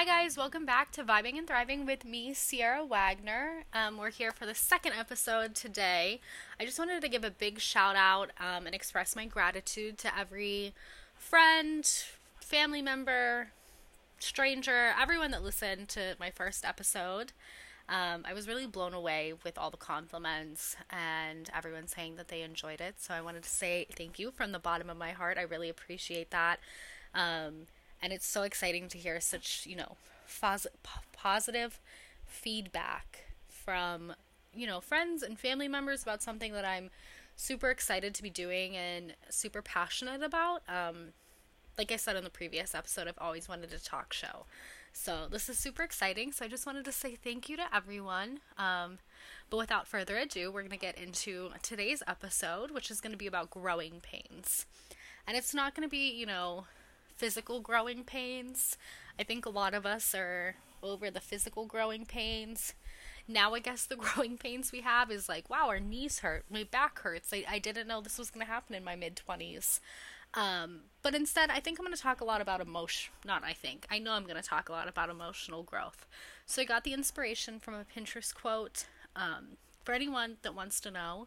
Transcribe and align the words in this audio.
Hi, 0.00 0.06
guys, 0.06 0.34
welcome 0.34 0.64
back 0.64 0.92
to 0.92 1.04
Vibing 1.04 1.36
and 1.36 1.46
Thriving 1.46 1.84
with 1.84 2.06
me, 2.06 2.32
Sierra 2.32 2.86
Wagner. 2.86 3.64
Um, 3.74 3.98
we're 3.98 4.08
here 4.08 4.32
for 4.32 4.46
the 4.46 4.54
second 4.54 4.94
episode 4.98 5.54
today. 5.54 6.22
I 6.58 6.64
just 6.64 6.78
wanted 6.78 7.02
to 7.02 7.08
give 7.10 7.22
a 7.22 7.30
big 7.30 7.60
shout 7.60 7.96
out 7.96 8.30
um, 8.40 8.64
and 8.64 8.74
express 8.74 9.14
my 9.14 9.26
gratitude 9.26 9.98
to 9.98 10.18
every 10.18 10.72
friend, 11.16 11.86
family 12.40 12.80
member, 12.80 13.48
stranger, 14.18 14.94
everyone 14.98 15.32
that 15.32 15.42
listened 15.42 15.90
to 15.90 16.16
my 16.18 16.30
first 16.30 16.64
episode. 16.64 17.32
Um, 17.86 18.24
I 18.26 18.32
was 18.32 18.48
really 18.48 18.66
blown 18.66 18.94
away 18.94 19.34
with 19.44 19.58
all 19.58 19.68
the 19.68 19.76
compliments 19.76 20.76
and 20.88 21.50
everyone 21.54 21.88
saying 21.88 22.16
that 22.16 22.28
they 22.28 22.40
enjoyed 22.40 22.80
it. 22.80 22.94
So 23.00 23.12
I 23.12 23.20
wanted 23.20 23.42
to 23.42 23.50
say 23.50 23.86
thank 23.94 24.18
you 24.18 24.30
from 24.30 24.52
the 24.52 24.58
bottom 24.58 24.88
of 24.88 24.96
my 24.96 25.10
heart. 25.10 25.36
I 25.36 25.42
really 25.42 25.68
appreciate 25.68 26.30
that. 26.30 26.58
Um, 27.14 27.66
and 28.02 28.12
it's 28.12 28.26
so 28.26 28.42
exciting 28.42 28.88
to 28.88 28.98
hear 28.98 29.20
such 29.20 29.66
you 29.66 29.76
know 29.76 29.96
pos- 30.40 30.66
positive 31.12 31.80
feedback 32.26 33.24
from 33.48 34.12
you 34.54 34.66
know 34.66 34.80
friends 34.80 35.22
and 35.22 35.38
family 35.38 35.68
members 35.68 36.02
about 36.02 36.22
something 36.22 36.52
that 36.52 36.64
I'm 36.64 36.90
super 37.36 37.70
excited 37.70 38.14
to 38.14 38.22
be 38.22 38.30
doing 38.30 38.76
and 38.76 39.14
super 39.30 39.62
passionate 39.62 40.22
about. 40.22 40.62
Um, 40.68 41.14
like 41.78 41.90
I 41.90 41.96
said 41.96 42.16
in 42.16 42.24
the 42.24 42.30
previous 42.30 42.74
episode, 42.74 43.08
I've 43.08 43.14
always 43.18 43.48
wanted 43.48 43.72
a 43.72 43.78
talk 43.78 44.12
show. 44.12 44.44
So 44.92 45.26
this 45.30 45.48
is 45.48 45.58
super 45.58 45.82
exciting. 45.82 46.32
So 46.32 46.44
I 46.44 46.48
just 46.48 46.66
wanted 46.66 46.84
to 46.84 46.92
say 46.92 47.14
thank 47.14 47.48
you 47.48 47.56
to 47.56 47.74
everyone. 47.74 48.40
Um, 48.58 48.98
but 49.48 49.56
without 49.56 49.86
further 49.86 50.18
ado, 50.18 50.50
we're 50.50 50.60
going 50.60 50.70
to 50.70 50.76
get 50.76 50.98
into 50.98 51.50
today's 51.62 52.02
episode, 52.06 52.70
which 52.70 52.90
is 52.90 53.00
going 53.00 53.12
to 53.12 53.18
be 53.18 53.26
about 53.26 53.50
growing 53.50 54.00
pains. 54.02 54.66
And 55.26 55.36
it's 55.36 55.54
not 55.54 55.74
going 55.74 55.88
to 55.88 55.90
be, 55.90 56.10
you 56.10 56.26
know, 56.26 56.64
physical 57.20 57.60
growing 57.60 58.02
pains. 58.02 58.78
I 59.18 59.24
think 59.24 59.44
a 59.44 59.50
lot 59.50 59.74
of 59.74 59.84
us 59.84 60.14
are 60.14 60.54
over 60.82 61.10
the 61.10 61.20
physical 61.20 61.66
growing 61.66 62.06
pains. 62.06 62.72
Now, 63.28 63.52
I 63.52 63.58
guess 63.58 63.84
the 63.84 63.96
growing 64.04 64.38
pains 64.38 64.72
we 64.72 64.80
have 64.80 65.10
is 65.10 65.28
like, 65.28 65.50
wow, 65.50 65.68
our 65.68 65.80
knees 65.80 66.20
hurt, 66.20 66.46
my 66.50 66.64
back 66.64 67.00
hurts. 67.00 67.30
I, 67.30 67.44
I 67.46 67.58
didn't 67.58 67.86
know 67.86 68.00
this 68.00 68.18
was 68.18 68.30
going 68.30 68.46
to 68.46 68.50
happen 68.50 68.74
in 68.74 68.82
my 68.82 68.96
mid 68.96 69.20
20s. 69.28 69.80
Um, 70.32 70.84
but 71.02 71.14
instead, 71.14 71.50
I 71.50 71.60
think 71.60 71.78
I'm 71.78 71.84
going 71.84 71.94
to 71.94 72.02
talk 72.02 72.22
a 72.22 72.24
lot 72.24 72.40
about 72.40 72.62
emotion. 72.62 73.12
Not 73.26 73.44
I 73.44 73.52
think. 73.52 73.86
I 73.90 73.98
know 73.98 74.12
I'm 74.12 74.24
going 74.24 74.40
to 74.40 74.48
talk 74.48 74.70
a 74.70 74.72
lot 74.72 74.88
about 74.88 75.10
emotional 75.10 75.62
growth. 75.62 76.06
So 76.46 76.62
I 76.62 76.64
got 76.64 76.84
the 76.84 76.94
inspiration 76.94 77.58
from 77.58 77.74
a 77.74 77.84
Pinterest 77.84 78.34
quote. 78.34 78.86
Um, 79.14 79.58
for 79.84 79.92
anyone 79.92 80.38
that 80.40 80.54
wants 80.54 80.80
to 80.80 80.90
know, 80.90 81.26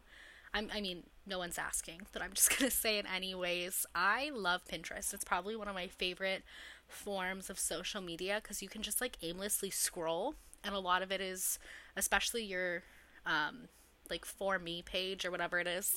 I'm, 0.54 0.70
I 0.72 0.80
mean, 0.80 1.02
no 1.26 1.38
one's 1.38 1.58
asking, 1.58 2.02
but 2.12 2.22
I'm 2.22 2.32
just 2.32 2.48
going 2.58 2.70
to 2.70 2.74
say 2.74 2.98
it 2.98 3.06
anyways. 3.12 3.84
I 3.94 4.30
love 4.32 4.62
Pinterest. 4.64 5.12
It's 5.12 5.24
probably 5.24 5.56
one 5.56 5.68
of 5.68 5.74
my 5.74 5.88
favorite 5.88 6.44
forms 6.86 7.50
of 7.50 7.58
social 7.58 8.00
media 8.00 8.40
because 8.42 8.62
you 8.62 8.68
can 8.68 8.82
just 8.82 9.00
like 9.00 9.18
aimlessly 9.22 9.70
scroll, 9.70 10.34
and 10.62 10.74
a 10.74 10.78
lot 10.78 11.02
of 11.02 11.10
it 11.10 11.20
is, 11.20 11.58
especially 11.96 12.44
your 12.44 12.82
um, 13.26 13.68
like 14.08 14.24
for 14.24 14.58
me 14.58 14.82
page 14.82 15.24
or 15.24 15.30
whatever 15.30 15.58
it 15.58 15.66
is, 15.66 15.96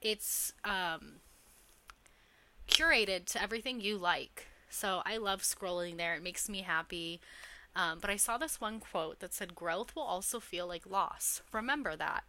it's 0.00 0.52
um, 0.64 1.16
curated 2.68 3.24
to 3.26 3.42
everything 3.42 3.80
you 3.80 3.96
like. 3.98 4.46
So 4.70 5.02
I 5.04 5.16
love 5.16 5.42
scrolling 5.42 5.96
there. 5.96 6.14
It 6.14 6.22
makes 6.22 6.48
me 6.48 6.60
happy. 6.62 7.20
Um, 7.74 7.98
but 8.00 8.10
I 8.10 8.16
saw 8.16 8.38
this 8.38 8.60
one 8.60 8.80
quote 8.80 9.20
that 9.20 9.32
said, 9.32 9.54
Growth 9.54 9.94
will 9.96 10.02
also 10.02 10.40
feel 10.40 10.66
like 10.66 10.88
loss. 10.88 11.42
Remember 11.52 11.96
that 11.96 12.24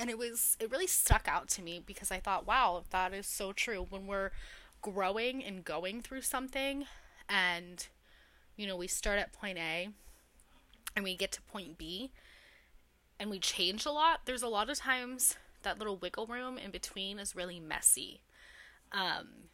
and 0.00 0.08
it 0.08 0.16
was 0.16 0.56
it 0.58 0.70
really 0.70 0.86
stuck 0.86 1.28
out 1.28 1.46
to 1.48 1.62
me 1.62 1.82
because 1.84 2.10
I 2.10 2.20
thought, 2.20 2.46
wow, 2.46 2.84
that 2.90 3.12
is 3.12 3.26
so 3.26 3.52
true. 3.52 3.86
When 3.90 4.06
we're 4.06 4.30
growing 4.80 5.44
and 5.44 5.62
going 5.62 6.00
through 6.00 6.22
something 6.22 6.86
and 7.28 7.86
you 8.56 8.66
know, 8.66 8.76
we 8.76 8.86
start 8.86 9.18
at 9.18 9.32
point 9.32 9.58
A 9.58 9.90
and 10.96 11.04
we 11.04 11.16
get 11.16 11.32
to 11.32 11.42
point 11.42 11.76
B 11.76 12.10
and 13.18 13.30
we 13.30 13.38
change 13.38 13.84
a 13.84 13.90
lot, 13.90 14.20
there's 14.24 14.42
a 14.42 14.48
lot 14.48 14.70
of 14.70 14.78
times 14.78 15.36
that 15.62 15.78
little 15.78 15.98
wiggle 15.98 16.26
room 16.26 16.56
in 16.56 16.70
between 16.70 17.18
is 17.18 17.36
really 17.36 17.60
messy. 17.60 18.22
Um, 18.92 19.50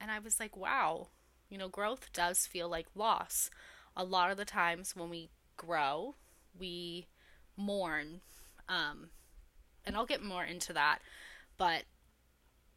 and 0.00 0.12
I 0.12 0.20
was 0.20 0.38
like, 0.38 0.56
wow, 0.56 1.08
you 1.50 1.58
know, 1.58 1.68
growth 1.68 2.12
does 2.12 2.46
feel 2.46 2.68
like 2.68 2.86
loss. 2.94 3.50
A 3.96 4.04
lot 4.04 4.30
of 4.30 4.36
the 4.36 4.44
times 4.44 4.94
when 4.94 5.10
we 5.10 5.30
grow, 5.56 6.14
we 6.56 7.06
mourn 7.56 8.20
um, 8.68 9.10
and 9.84 9.96
I'll 9.96 10.06
get 10.06 10.22
more 10.22 10.44
into 10.44 10.72
that. 10.72 10.98
But 11.56 11.84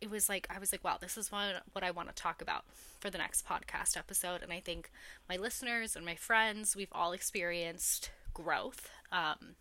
it 0.02 0.10
was 0.10 0.30
like 0.30 0.48
I 0.54 0.60
was 0.60 0.72
like, 0.72 0.84
wow, 0.84 0.98
this 1.00 1.18
is 1.18 1.32
what 1.32 1.64
what 1.72 1.84
I 1.84 1.92
want 1.92 2.10
to 2.10 2.16
talk 2.16 2.42
about 2.42 2.66
for 3.00 3.10
the 3.10 3.18
next 3.18 3.48
podcast 3.48 3.98
episode. 3.98 4.44
And 4.44 4.52
I 4.52 4.60
think 4.60 4.92
my 5.30 5.36
listeners 5.38 5.96
and 5.96 6.06
my 6.06 6.16
friends, 6.16 6.76
we've 6.76 6.92
all 6.92 7.12
experienced 7.12 8.12
growth, 8.34 8.90
um, 9.12 9.56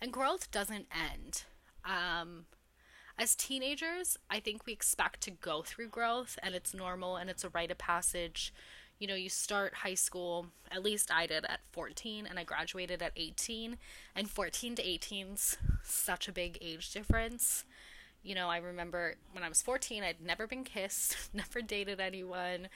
and 0.00 0.12
growth 0.12 0.50
doesn't 0.50 0.86
end. 0.92 1.44
Um, 1.84 2.46
as 3.18 3.34
teenagers, 3.34 4.16
I 4.30 4.40
think 4.40 4.64
we 4.64 4.72
expect 4.72 5.20
to 5.22 5.30
go 5.30 5.62
through 5.62 5.88
growth, 5.88 6.38
and 6.42 6.54
it's 6.54 6.74
normal 6.74 7.16
and 7.16 7.28
it's 7.28 7.44
a 7.44 7.50
rite 7.50 7.70
of 7.70 7.78
passage 7.78 8.52
you 9.02 9.08
know, 9.08 9.16
you 9.16 9.28
start 9.28 9.74
high 9.74 9.96
school, 9.96 10.46
at 10.70 10.84
least 10.84 11.10
I 11.12 11.26
did 11.26 11.44
at 11.44 11.58
14 11.72 12.24
and 12.24 12.38
I 12.38 12.44
graduated 12.44 13.02
at 13.02 13.10
18 13.16 13.76
and 14.14 14.30
14 14.30 14.76
to 14.76 14.82
18's 14.84 15.56
such 15.82 16.28
a 16.28 16.32
big 16.32 16.56
age 16.60 16.92
difference. 16.92 17.64
You 18.22 18.36
know, 18.36 18.48
I 18.48 18.58
remember 18.58 19.16
when 19.32 19.42
I 19.42 19.48
was 19.48 19.60
14, 19.60 20.04
I'd 20.04 20.24
never 20.24 20.46
been 20.46 20.62
kissed, 20.62 21.16
never 21.34 21.60
dated 21.60 21.98
anyone, 21.98 22.68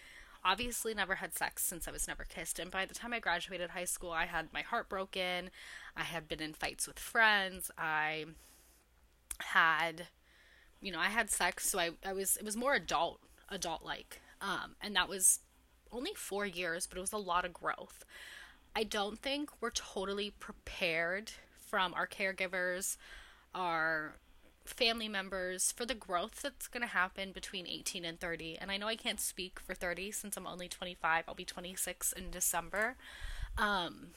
obviously 0.44 0.94
never 0.94 1.15
had 1.15 1.32
sex 1.32 1.62
since 1.62 1.86
I 1.86 1.92
was 1.92 2.09
never 2.09 2.25
kissed. 2.25 2.59
And 2.59 2.72
by 2.72 2.86
the 2.86 2.94
time 2.94 3.12
I 3.12 3.20
graduated 3.20 3.70
high 3.70 3.84
school, 3.84 4.10
I 4.10 4.26
had 4.26 4.53
my 4.53 4.62
heart 4.62 4.88
broken. 4.88 5.50
I 5.97 6.03
had 6.03 6.26
been 6.26 6.42
in 6.42 6.54
fights 6.54 6.88
with 6.88 6.98
friends. 6.98 7.70
I 7.78 8.25
had, 9.38 10.09
you 10.81 10.91
know, 10.91 10.98
I 10.98 11.10
had 11.10 11.31
sex. 11.31 11.70
So 11.70 11.78
I, 11.78 11.91
I 12.04 12.12
was, 12.12 12.36
it 12.36 12.44
was 12.44 12.56
more 12.56 12.75
adult, 12.75 13.20
adult 13.48 13.84
like. 13.84 14.20
Um, 14.41 14.75
and 14.82 14.97
that 14.97 15.09
was 15.09 15.38
only 15.92 16.12
four 16.14 16.47
years, 16.47 16.86
but 16.86 16.98
it 16.98 17.00
was 17.00 17.12
a 17.12 17.19
lot 17.19 17.44
of 17.44 17.52
growth. 17.52 18.04
I 18.74 18.82
don't 18.82 19.19
think 19.19 19.50
we're 19.60 19.70
totally 19.70 20.30
prepared 20.38 21.32
from 21.56 21.94
our 21.94 22.06
caregivers, 22.06 22.97
our 23.54 24.16
family 24.64 25.08
members 25.08 25.72
for 25.72 25.86
the 25.86 25.94
growth 25.94 26.42
that's 26.42 26.69
going 26.69 26.82
to 26.82 26.88
happen 26.88 27.32
between 27.32 27.66
18 27.66 28.04
and 28.04 28.20
30. 28.20 28.58
And 28.60 28.70
I 28.70 28.76
know 28.76 28.88
I 28.88 28.97
can't 28.97 29.20
speak 29.20 29.60
for 29.60 29.74
30 29.74 30.10
since 30.10 30.36
I'm 30.36 30.47
only 30.47 30.69
25. 30.69 31.24
I'll 31.26 31.34
be 31.34 31.44
26 31.44 32.12
in 32.12 32.30
December. 32.30 32.97
Um, 33.56 34.08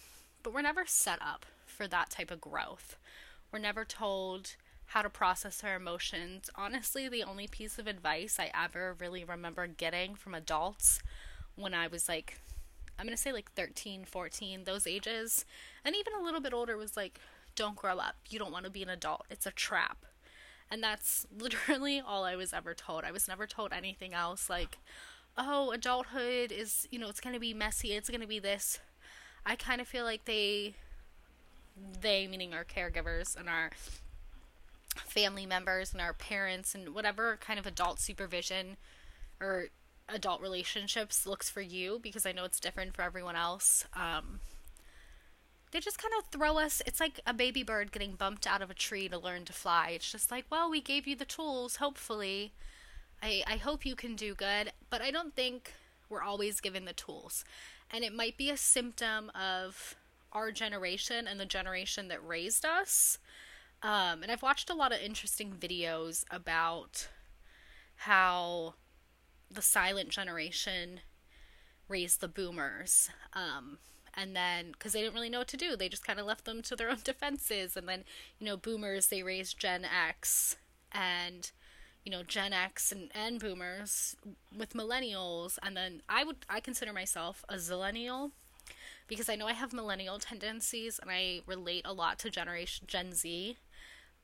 but 0.44 0.54
we're 0.54 0.62
never 0.62 0.86
set 0.86 1.20
up 1.22 1.46
for 1.66 1.88
that 1.88 2.10
type 2.10 2.32
of 2.32 2.42
growth. 2.42 2.98
We're 3.52 3.60
never 3.60 3.86
told 3.86 4.56
how 4.88 5.02
to 5.04 5.10
process 5.10 5.64
our 5.64 5.76
emotions. 5.76 6.50
Honestly, 6.56 7.08
the 7.08 7.24
only 7.24 7.48
piece 7.48 7.78
of 7.78 7.88
advice 7.88 8.38
I 8.40 8.52
ever 8.60 8.96
really 9.00 9.24
remember 9.24 9.68
getting 9.68 10.16
from 10.16 10.34
adults 10.34 11.00
when 11.60 11.74
I 11.74 11.88
was 11.88 12.08
like, 12.08 12.40
I'm 12.98 13.06
going 13.06 13.16
to 13.16 13.22
say 13.22 13.32
like 13.32 13.52
13, 13.54 14.06
14, 14.06 14.64
those 14.66 14.86
ages, 14.86 15.46
and 15.86 15.96
even 15.96 16.14
a 16.20 16.24
little 16.24 16.42
bit 16.42 16.54
older 16.54 16.78
was 16.78 16.98
like, 16.98 17.20
don't 17.56 17.76
grow 17.76 17.98
up. 17.98 18.16
You 18.30 18.40
don't 18.40 18.52
want 18.52 18.66
to 18.66 18.72
be 18.72 18.84
an 18.84 18.90
adult. 18.90 19.26
It's 19.30 19.46
a 19.46 19.52
trap. 19.52 20.06
And 20.72 20.84
that's 20.84 21.26
literally 21.38 22.00
all 22.00 22.24
I 22.24 22.36
was 22.36 22.54
ever 22.54 22.74
told. 22.74 23.04
I 23.04 23.12
was 23.12 23.28
never 23.28 23.48
told 23.48 23.74
anything 23.74 24.14
else 24.14 24.50
like, 24.50 24.78
oh, 25.38 25.72
adulthood 25.72 26.52
is, 26.52 26.88
you 26.92 27.00
know, 27.00 27.10
it's 27.10 27.22
going 27.22 27.34
to 27.34 27.40
be 27.40 27.54
messy. 27.54 27.94
It's 27.94 28.10
going 28.10 28.22
to 28.22 28.28
be 28.28 28.40
this. 28.40 28.80
I 29.46 29.56
kind 29.56 29.80
of 29.80 29.88
feel 29.88 30.04
like 30.04 30.26
they, 30.26 30.76
they 32.02 32.28
meaning 32.28 32.54
our 32.54 32.66
caregivers 32.66 33.38
and 33.38 33.48
our 33.48 33.72
family 35.06 35.46
members 35.46 35.94
and 35.94 36.02
our 36.02 36.14
parents 36.14 36.76
and 36.76 36.94
whatever 36.94 37.38
kind 37.40 37.58
of 37.60 37.66
adult 37.66 38.00
supervision 38.00 38.78
or 39.40 39.68
adult 40.12 40.42
relationships 40.42 41.26
looks 41.26 41.50
for 41.50 41.62
you 41.62 42.00
because 42.02 42.26
I 42.26 42.32
know 42.32 42.46
it's 42.46 42.60
different 42.60 42.96
for 42.96 43.02
everyone 43.02 43.36
else. 43.36 43.86
Um, 43.94 44.40
they 45.72 45.80
just 45.80 46.02
kind 46.02 46.14
of 46.18 46.26
throw 46.32 46.58
us 46.58 46.82
it's 46.86 47.00
like 47.00 47.20
a 47.26 47.34
baby 47.34 47.64
bird 47.64 47.92
getting 47.92 48.14
bumped 48.14 48.48
out 48.48 48.62
of 48.62 48.70
a 48.70 48.76
tree 48.76 49.08
to 49.10 49.18
learn 49.18 49.46
to 49.46 49.54
fly. 49.54 49.92
It's 49.92 50.12
just 50.12 50.32
like 50.32 50.46
well 50.50 50.70
we 50.70 50.82
gave 50.82 51.08
you 51.08 51.16
the 51.16 51.26
tools 51.26 51.78
hopefully. 51.78 52.54
I 53.22 53.44
i 53.48 53.58
hope 53.58 53.86
you 53.86 53.96
can 53.96 54.16
do 54.16 54.34
good 54.34 54.72
but 54.90 55.02
i 55.02 55.12
don't 55.12 55.36
think 55.36 55.74
we're 56.10 56.24
always 56.24 56.60
given 56.60 56.86
the 56.86 56.94
tools. 56.94 57.46
And 57.92 58.04
it 58.04 58.14
might 58.14 58.38
be 58.38 58.50
a 58.50 58.58
symptom 58.58 59.32
of 59.36 59.96
our 60.32 60.52
generation 60.52 61.28
and 61.28 61.40
the 61.40 61.46
generation 61.46 62.08
that 62.08 62.26
raised 62.26 62.66
us. 62.66 63.20
Um, 63.84 64.24
and 64.24 64.32
i've 64.32 64.42
watched 64.42 64.70
a 64.70 64.76
lot 64.76 64.92
of 64.92 65.00
interesting 65.00 65.54
videos 65.58 66.26
about 66.32 67.08
how 67.98 68.74
the 69.52 69.62
silent 69.62 70.10
generation 70.10 71.02
raised 71.88 72.22
the 72.22 72.28
boomers. 72.28 73.10
Um, 73.34 73.80
and 74.14 74.36
then, 74.36 74.72
because 74.74 74.94
they 74.94 75.02
didn't 75.02 75.14
really 75.16 75.30
know 75.30 75.40
what 75.40 75.48
to 75.50 75.58
do, 75.58 75.76
they 75.76 75.90
just 75.90 76.06
kind 76.06 76.20
of 76.20 76.26
left 76.26 76.46
them 76.46 76.62
to 76.64 76.76
their 76.76 76.90
own 76.90 77.00
defenses. 77.04 77.76
And 77.78 77.88
then, 77.88 78.04
you 78.40 78.46
know, 78.46 78.58
boomers, 78.58 79.08
they 79.08 79.24
raised 79.24 79.60
Gen 79.60 79.86
X. 79.86 80.58
And, 80.92 81.52
you 82.04 82.12
know, 82.12 82.24
Gen 82.24 82.54
X 82.54 82.92
and, 82.92 83.10
and 83.14 83.40
boomers 83.40 84.16
with 84.56 84.74
millennials. 84.74 85.58
And 85.64 85.76
then 85.78 86.02
I 86.10 86.24
would, 86.24 86.38
I 86.50 86.60
consider 86.60 86.94
myself 86.94 87.44
a 87.50 87.56
zillennial. 87.56 88.32
because 89.08 89.30
I 89.30 89.36
know 89.36 89.48
I 89.48 89.54
have 89.54 89.74
millennial 89.74 90.20
tendencies 90.20 91.00
and 91.00 91.10
I 91.10 91.42
relate 91.46 91.82
a 91.86 91.94
lot 91.94 92.20
to 92.20 92.30
generation 92.30 92.86
Gen 92.88 93.14
Z, 93.14 93.58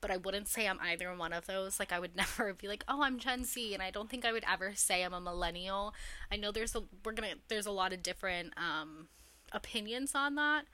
but 0.01 0.11
I 0.11 0.17
wouldn't 0.17 0.47
say 0.47 0.67
I'm 0.67 0.79
either 0.81 1.13
one 1.15 1.33
of 1.33 1.47
those. 1.47 1.79
Like 1.79 1.91
I 1.91 1.99
would 1.99 2.15
never 2.17 2.53
be 2.53 2.67
like, 2.67 2.83
"Oh, 2.87 3.03
I'm 3.03 3.19
Gen 3.19 3.43
Z," 3.43 3.73
and 3.73 3.81
I 3.81 3.91
don't 3.91 4.09
think 4.09 4.25
I 4.25 4.31
would 4.31 4.45
ever 4.49 4.73
say 4.75 5.03
I'm 5.03 5.13
a 5.13 5.21
millennial. 5.21 5.93
I 6.31 6.35
know 6.35 6.51
there's 6.51 6.75
a 6.75 6.83
we're 7.03 7.13
going 7.13 7.31
to 7.31 7.37
there's 7.47 7.65
a 7.65 7.71
lot 7.71 7.93
of 7.93 8.03
different 8.03 8.53
um 8.57 9.07
opinions 9.51 10.13
on 10.15 10.35
that, 10.35 10.65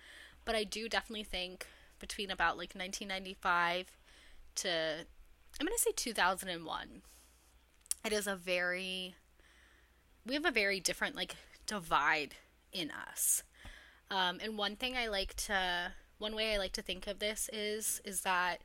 but 0.45 0.55
I 0.55 0.63
do 0.63 0.89
definitely 0.89 1.23
think 1.23 1.67
between 1.99 2.31
about 2.31 2.57
like 2.57 2.73
1995 2.73 3.91
to 4.55 5.05
I'm 5.59 5.67
going 5.67 5.77
to 5.77 5.81
say 5.81 5.91
2001. 5.95 7.01
It 8.03 8.13
is 8.13 8.25
a 8.27 8.35
very 8.35 9.15
we 10.25 10.33
have 10.33 10.45
a 10.45 10.51
very 10.51 10.79
different 10.79 11.15
like 11.15 11.35
divide 11.65 12.35
in 12.73 12.91
us. 12.91 13.43
Um, 14.09 14.39
and 14.43 14.57
one 14.57 14.75
thing 14.75 14.97
I 14.97 15.07
like 15.07 15.35
to 15.45 15.93
one 16.17 16.35
way 16.35 16.53
I 16.53 16.57
like 16.57 16.73
to 16.73 16.81
think 16.81 17.07
of 17.07 17.19
this 17.19 17.49
is 17.53 18.01
is 18.03 18.21
that 18.21 18.61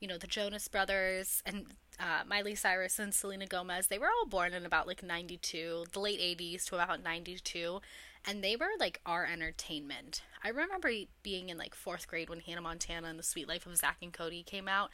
you 0.00 0.08
know 0.08 0.18
the 0.18 0.26
Jonas 0.26 0.68
Brothers 0.68 1.42
and 1.44 1.66
uh, 1.98 2.22
Miley 2.26 2.54
Cyrus 2.54 2.98
and 2.98 3.12
Selena 3.12 3.46
Gomez 3.46 3.88
they 3.88 3.98
were 3.98 4.06
all 4.08 4.26
born 4.26 4.54
in 4.54 4.64
about 4.64 4.86
like 4.86 5.02
92 5.02 5.86
the 5.92 6.00
late 6.00 6.20
80s 6.20 6.64
to 6.66 6.76
about 6.76 7.02
92 7.02 7.80
and 8.26 8.42
they 8.42 8.56
were 8.56 8.68
like 8.78 9.00
our 9.06 9.24
entertainment. 9.24 10.22
I 10.42 10.48
remember 10.48 10.90
being 11.22 11.48
in 11.48 11.58
like 11.58 11.74
fourth 11.74 12.06
grade 12.06 12.28
when 12.28 12.40
Hannah 12.40 12.60
Montana 12.60 13.08
and 13.08 13.18
the 13.18 13.22
Suite 13.22 13.48
Life 13.48 13.66
of 13.66 13.76
Zack 13.76 13.98
and 14.02 14.12
Cody 14.12 14.42
came 14.42 14.68
out, 14.68 14.90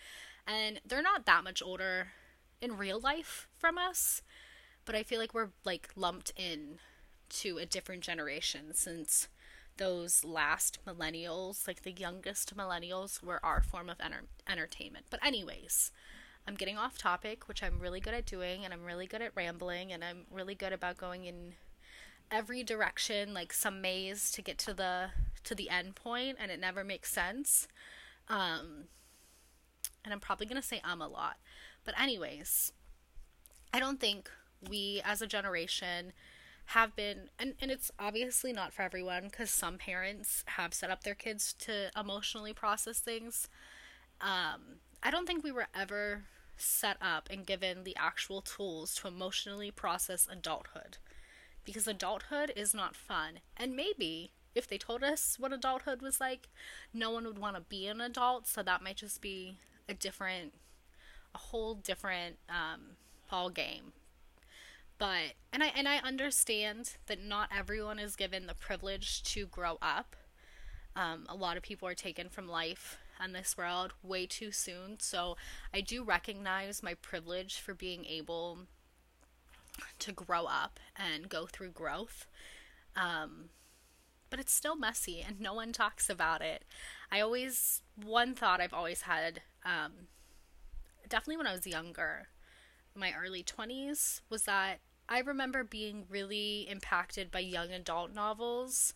and 0.46 0.80
they're 0.86 1.02
not 1.02 1.26
that 1.26 1.44
much 1.44 1.62
older 1.62 2.08
in 2.60 2.76
real 2.76 3.00
life 3.00 3.48
from 3.58 3.76
us, 3.76 4.22
but 4.84 4.94
I 4.94 5.02
feel 5.02 5.18
like 5.18 5.34
we're 5.34 5.50
like 5.64 5.88
lumped 5.96 6.32
in 6.36 6.78
to 7.30 7.58
a 7.58 7.66
different 7.66 8.02
generation 8.02 8.72
since 8.74 9.28
those 9.76 10.24
last 10.24 10.78
millennials, 10.86 11.66
like 11.66 11.82
the 11.82 11.92
youngest 11.92 12.56
millennials, 12.56 13.22
were 13.22 13.44
our 13.44 13.62
form 13.62 13.90
of 13.90 14.00
enter- 14.00 14.24
entertainment. 14.48 15.06
But, 15.10 15.24
anyways, 15.24 15.90
I'm 16.46 16.54
getting 16.54 16.76
off 16.76 16.98
topic, 16.98 17.48
which 17.48 17.62
I'm 17.62 17.80
really 17.80 18.00
good 18.00 18.14
at 18.14 18.26
doing, 18.26 18.64
and 18.64 18.72
I'm 18.74 18.84
really 18.84 19.06
good 19.06 19.22
at 19.22 19.32
rambling, 19.34 19.92
and 19.92 20.04
I'm 20.04 20.26
really 20.30 20.54
good 20.54 20.72
about 20.72 20.98
going 20.98 21.24
in 21.24 21.54
every 22.30 22.62
direction, 22.62 23.32
like 23.34 23.52
some 23.52 23.80
maze 23.80 24.30
to 24.32 24.42
get 24.42 24.58
to 24.58 24.74
the 24.74 25.10
to 25.44 25.54
the 25.54 25.68
end 25.68 25.94
point, 25.94 26.38
and 26.40 26.50
it 26.50 26.58
never 26.58 26.82
makes 26.82 27.12
sense. 27.12 27.68
Um, 28.28 28.88
and 30.04 30.12
I'm 30.12 30.20
probably 30.20 30.46
gonna 30.46 30.62
say 30.62 30.80
um 30.84 31.00
a 31.00 31.08
lot, 31.08 31.36
but 31.84 31.98
anyways, 32.00 32.72
I 33.72 33.80
don't 33.80 34.00
think 34.00 34.30
we 34.68 35.02
as 35.04 35.20
a 35.20 35.26
generation 35.26 36.12
have 36.68 36.96
been 36.96 37.28
and, 37.38 37.54
and 37.60 37.70
it's 37.70 37.90
obviously 37.98 38.52
not 38.52 38.72
for 38.72 38.82
everyone 38.82 39.24
because 39.24 39.50
some 39.50 39.76
parents 39.76 40.44
have 40.46 40.72
set 40.72 40.90
up 40.90 41.04
their 41.04 41.14
kids 41.14 41.52
to 41.52 41.90
emotionally 41.98 42.52
process 42.52 42.98
things. 43.00 43.48
Um, 44.20 44.80
i 45.02 45.10
don't 45.10 45.26
think 45.26 45.44
we 45.44 45.52
were 45.52 45.66
ever 45.74 46.24
set 46.56 46.96
up 47.00 47.28
and 47.30 47.46
given 47.46 47.84
the 47.84 47.96
actual 47.96 48.40
tools 48.40 48.94
to 48.94 49.08
emotionally 49.08 49.70
process 49.70 50.26
adulthood 50.30 50.98
because 51.64 51.86
adulthood 51.86 52.52
is 52.54 52.74
not 52.74 52.94
fun. 52.94 53.40
And 53.56 53.74
maybe 53.74 54.32
if 54.54 54.68
they 54.68 54.78
told 54.78 55.02
us 55.02 55.36
what 55.38 55.52
adulthood 55.52 56.00
was 56.00 56.20
like 56.20 56.48
no 56.92 57.10
one 57.10 57.24
would 57.24 57.38
want 57.38 57.56
to 57.56 57.62
be 57.62 57.88
an 57.88 58.00
adult 58.00 58.46
so 58.46 58.62
that 58.62 58.82
might 58.82 58.96
just 58.96 59.20
be 59.20 59.58
a 59.88 59.94
different 59.94 60.52
a 61.34 61.38
whole 61.38 61.74
different 61.74 62.36
um, 62.48 62.96
ball 63.28 63.50
game 63.50 63.92
but 64.98 65.34
and 65.52 65.62
I 65.62 65.72
and 65.76 65.88
I 65.88 65.98
understand 65.98 66.94
that 67.06 67.22
not 67.22 67.50
everyone 67.56 67.98
is 67.98 68.16
given 68.16 68.46
the 68.46 68.54
privilege 68.54 69.22
to 69.24 69.46
grow 69.46 69.78
up. 69.82 70.16
Um, 70.96 71.26
a 71.28 71.34
lot 71.34 71.56
of 71.56 71.62
people 71.62 71.88
are 71.88 71.94
taken 71.94 72.28
from 72.28 72.48
life 72.48 72.98
and 73.20 73.34
this 73.34 73.56
world 73.56 73.92
way 74.02 74.26
too 74.26 74.50
soon. 74.52 74.98
So 75.00 75.36
I 75.72 75.80
do 75.80 76.04
recognize 76.04 76.82
my 76.82 76.94
privilege 76.94 77.58
for 77.60 77.74
being 77.74 78.04
able 78.04 78.60
to 79.98 80.12
grow 80.12 80.44
up 80.46 80.78
and 80.96 81.28
go 81.28 81.46
through 81.46 81.70
growth. 81.70 82.26
Um, 82.96 83.50
but 84.30 84.40
it's 84.40 84.52
still 84.52 84.76
messy 84.76 85.24
and 85.26 85.40
no 85.40 85.54
one 85.54 85.72
talks 85.72 86.08
about 86.08 86.42
it. 86.42 86.64
I 87.10 87.20
always, 87.20 87.82
one 87.94 88.34
thought 88.34 88.60
I've 88.60 88.74
always 88.74 89.02
had, 89.02 89.42
um, 89.64 89.92
definitely 91.08 91.36
when 91.36 91.46
I 91.46 91.52
was 91.52 91.66
younger, 91.66 92.28
my 92.96 93.12
early 93.18 93.42
20s, 93.42 94.20
was 94.30 94.44
that 94.44 94.78
I 95.08 95.20
remember 95.20 95.64
being 95.64 96.04
really 96.08 96.66
impacted 96.68 97.30
by 97.30 97.40
young 97.40 97.72
adult 97.72 98.14
novels, 98.14 98.94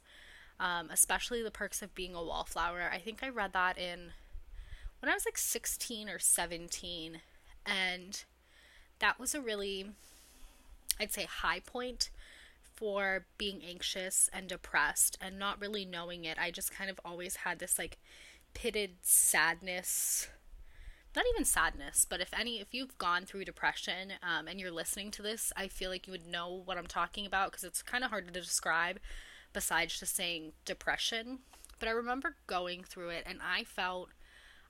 um, 0.58 0.88
especially 0.90 1.42
The 1.42 1.50
Perks 1.50 1.82
of 1.82 1.94
Being 1.94 2.14
a 2.14 2.22
Wallflower. 2.22 2.90
I 2.92 2.98
think 2.98 3.22
I 3.22 3.28
read 3.28 3.52
that 3.52 3.78
in 3.78 4.12
when 5.00 5.10
I 5.10 5.14
was 5.14 5.24
like 5.24 5.38
16 5.38 6.08
or 6.08 6.18
17, 6.18 7.20
and 7.64 8.24
that 8.98 9.20
was 9.20 9.34
a 9.34 9.40
really, 9.40 9.90
I'd 10.98 11.12
say, 11.12 11.24
high 11.24 11.60
point 11.60 12.10
for 12.74 13.26
being 13.38 13.60
anxious 13.68 14.30
and 14.32 14.48
depressed 14.48 15.18
and 15.20 15.38
not 15.38 15.60
really 15.60 15.84
knowing 15.84 16.24
it. 16.24 16.38
I 16.38 16.50
just 16.50 16.72
kind 16.72 16.90
of 16.90 17.00
always 17.04 17.36
had 17.36 17.58
this 17.58 17.78
like 17.78 17.98
pitted 18.54 18.96
sadness 19.02 20.28
not 21.16 21.24
even 21.32 21.44
sadness, 21.44 22.06
but 22.08 22.20
if 22.20 22.30
any, 22.38 22.60
if 22.60 22.72
you've 22.72 22.98
gone 22.98 23.24
through 23.24 23.44
depression 23.44 24.12
um, 24.22 24.46
and 24.46 24.60
you're 24.60 24.70
listening 24.70 25.10
to 25.12 25.22
this, 25.22 25.52
I 25.56 25.68
feel 25.68 25.90
like 25.90 26.06
you 26.06 26.12
would 26.12 26.26
know 26.26 26.62
what 26.64 26.78
I'm 26.78 26.86
talking 26.86 27.26
about 27.26 27.50
because 27.50 27.64
it's 27.64 27.82
kind 27.82 28.04
of 28.04 28.10
hard 28.10 28.26
to 28.26 28.32
describe 28.32 28.98
besides 29.52 29.98
just 29.98 30.14
saying 30.14 30.52
depression. 30.64 31.40
But 31.78 31.88
I 31.88 31.92
remember 31.92 32.36
going 32.46 32.84
through 32.84 33.10
it 33.10 33.24
and 33.26 33.38
I 33.42 33.64
felt, 33.64 34.10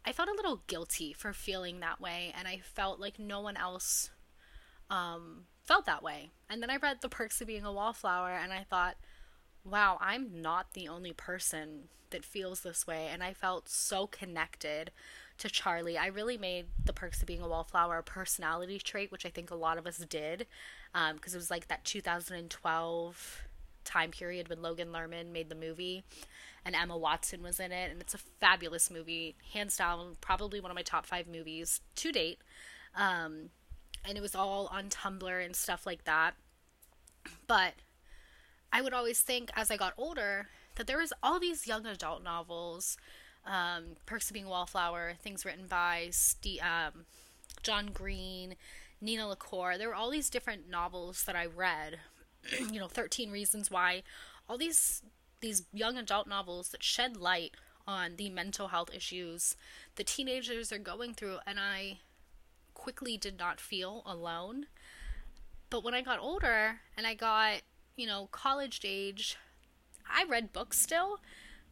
I 0.05 0.13
felt 0.13 0.29
a 0.29 0.35
little 0.35 0.63
guilty 0.67 1.13
for 1.13 1.33
feeling 1.33 1.81
that 1.81 2.01
way, 2.01 2.33
and 2.39 2.47
I 2.47 2.61
felt 2.63 3.01
like 3.01 3.19
no 3.19 3.41
one 3.41 3.57
else 3.57 4.11
um, 4.91 5.45
felt 5.65 5.87
that 5.87 6.03
way. 6.03 6.31
And 6.49 6.63
then 6.63 6.71
I 6.71 6.77
read 6.77 6.99
The 7.01 7.09
Perks 7.09 7.41
of 7.41 7.47
Being 7.47 7.65
a 7.65 7.73
Wallflower, 7.73 8.31
and 8.31 8.53
I 8.53 8.65
thought, 8.69 8.97
wow, 9.65 9.99
I'm 10.01 10.41
not 10.41 10.73
the 10.73 10.89
only 10.89 11.13
person 11.13 11.89
that 12.11 12.25
feels 12.25 12.61
this 12.61 12.87
way. 12.87 13.09
And 13.13 13.23
I 13.23 13.35
felt 13.35 13.69
so 13.69 14.07
connected 14.07 14.91
to 15.39 15.49
Charlie. 15.49 15.97
I 15.97 16.07
really 16.07 16.37
made 16.37 16.67
the 16.85 16.93
perks 16.93 17.21
of 17.21 17.27
being 17.27 17.43
a 17.43 17.49
wallflower 17.49 17.99
a 17.99 18.03
personality 18.03 18.79
trait, 18.79 19.11
which 19.13 19.25
I 19.25 19.31
think 19.31 19.51
a 19.51 19.57
lot 19.57 19.79
of 19.79 19.87
us 19.87 19.99
did, 19.99 20.47
because 20.93 21.11
um, 21.11 21.19
it 21.33 21.35
was 21.35 21.51
like 21.51 21.69
that 21.69 21.85
2012 21.85 23.43
time 23.85 24.11
period 24.11 24.49
when 24.49 24.63
Logan 24.63 24.89
Lerman 24.89 25.33
made 25.33 25.49
the 25.49 25.55
movie, 25.55 26.05
and 26.65 26.75
Emma 26.75 26.97
Watson 26.97 27.43
was 27.43 27.61
in 27.61 27.73
it, 27.73 27.91
and 27.91 28.01
it's 28.01 28.15
a 28.15 28.19
fabulous 28.19 28.91
movie, 28.91 29.37
hands 29.53 29.77
down, 29.77 30.17
probably 30.21 30.61
one 30.61 30.71
of 30.71 30.75
my 30.75 30.83
top 30.83 31.07
five 31.07 31.27
movies 31.27 31.81
to 31.97 32.13
date. 32.13 32.39
Um, 32.95 33.51
and 34.05 34.17
it 34.17 34.21
was 34.21 34.35
all 34.35 34.69
on 34.73 34.89
Tumblr 34.89 35.45
and 35.45 35.55
stuff 35.55 35.87
like 35.87 36.05
that. 36.05 36.35
But 37.47 37.75
I 38.73 38.83
would 38.83 38.93
always 38.93 39.21
think 39.21 39.51
as 39.57 39.71
I 39.71 39.77
got 39.77 39.95
older 39.97 40.49
that 40.77 40.87
there 40.87 40.99
was 40.99 41.13
all 41.23 41.41
these 41.41 41.67
young 41.67 41.87
adult 41.87 42.23
novels 42.23 42.97
um, 43.49 43.97
Perks 44.07 44.29
of 44.31 44.35
Being 44.35 44.47
a 44.47 44.51
Wallflower, 44.51 45.15
things 45.21 45.45
written 45.45 45.67
by 45.67 46.09
Steve, 46.11 46.61
um, 46.63 47.07
John 47.63 47.87
Green, 47.93 48.55
Nina 49.01 49.27
LaCour. 49.29 49.79
There 49.79 49.89
were 49.89 49.95
all 49.95 50.11
these 50.11 50.31
different 50.31 50.69
novels 50.71 51.25
that 51.25 51.35
I 51.37 51.47
read. 51.47 51.99
you 52.73 52.79
know, 52.79 52.89
13 52.89 53.31
Reasons 53.31 53.71
Why. 53.71 54.03
All 54.49 54.59
these 54.59 55.03
these 55.41 55.65
young 55.73 55.97
adult 55.97 56.27
novels 56.27 56.71
that 56.71 56.83
shed 56.83 57.17
light 57.17 57.55
on 57.87 58.17
the 58.17 58.29
mental 58.29 58.69
health 58.69 58.91
issues 58.93 59.55
the 59.99 60.05
teenagers 60.05 60.73
are 60.73 60.79
going 60.79 61.13
through, 61.13 61.39
and 61.45 61.59
I 61.59 61.99
quickly 62.73 63.17
did 63.17 63.37
not 63.37 63.61
feel 63.61 64.03
alone. 64.07 64.67
But 65.71 65.83
when 65.83 65.93
I 65.93 66.03
got 66.03 66.21
older 66.21 66.81
and 66.97 67.07
I 67.07 67.15
got, 67.15 67.63
you 67.97 68.07
know, 68.07 68.29
college 68.31 68.81
age, 68.85 69.37
I 70.09 70.25
read 70.25 70.53
books 70.53 70.79
still, 70.79 71.19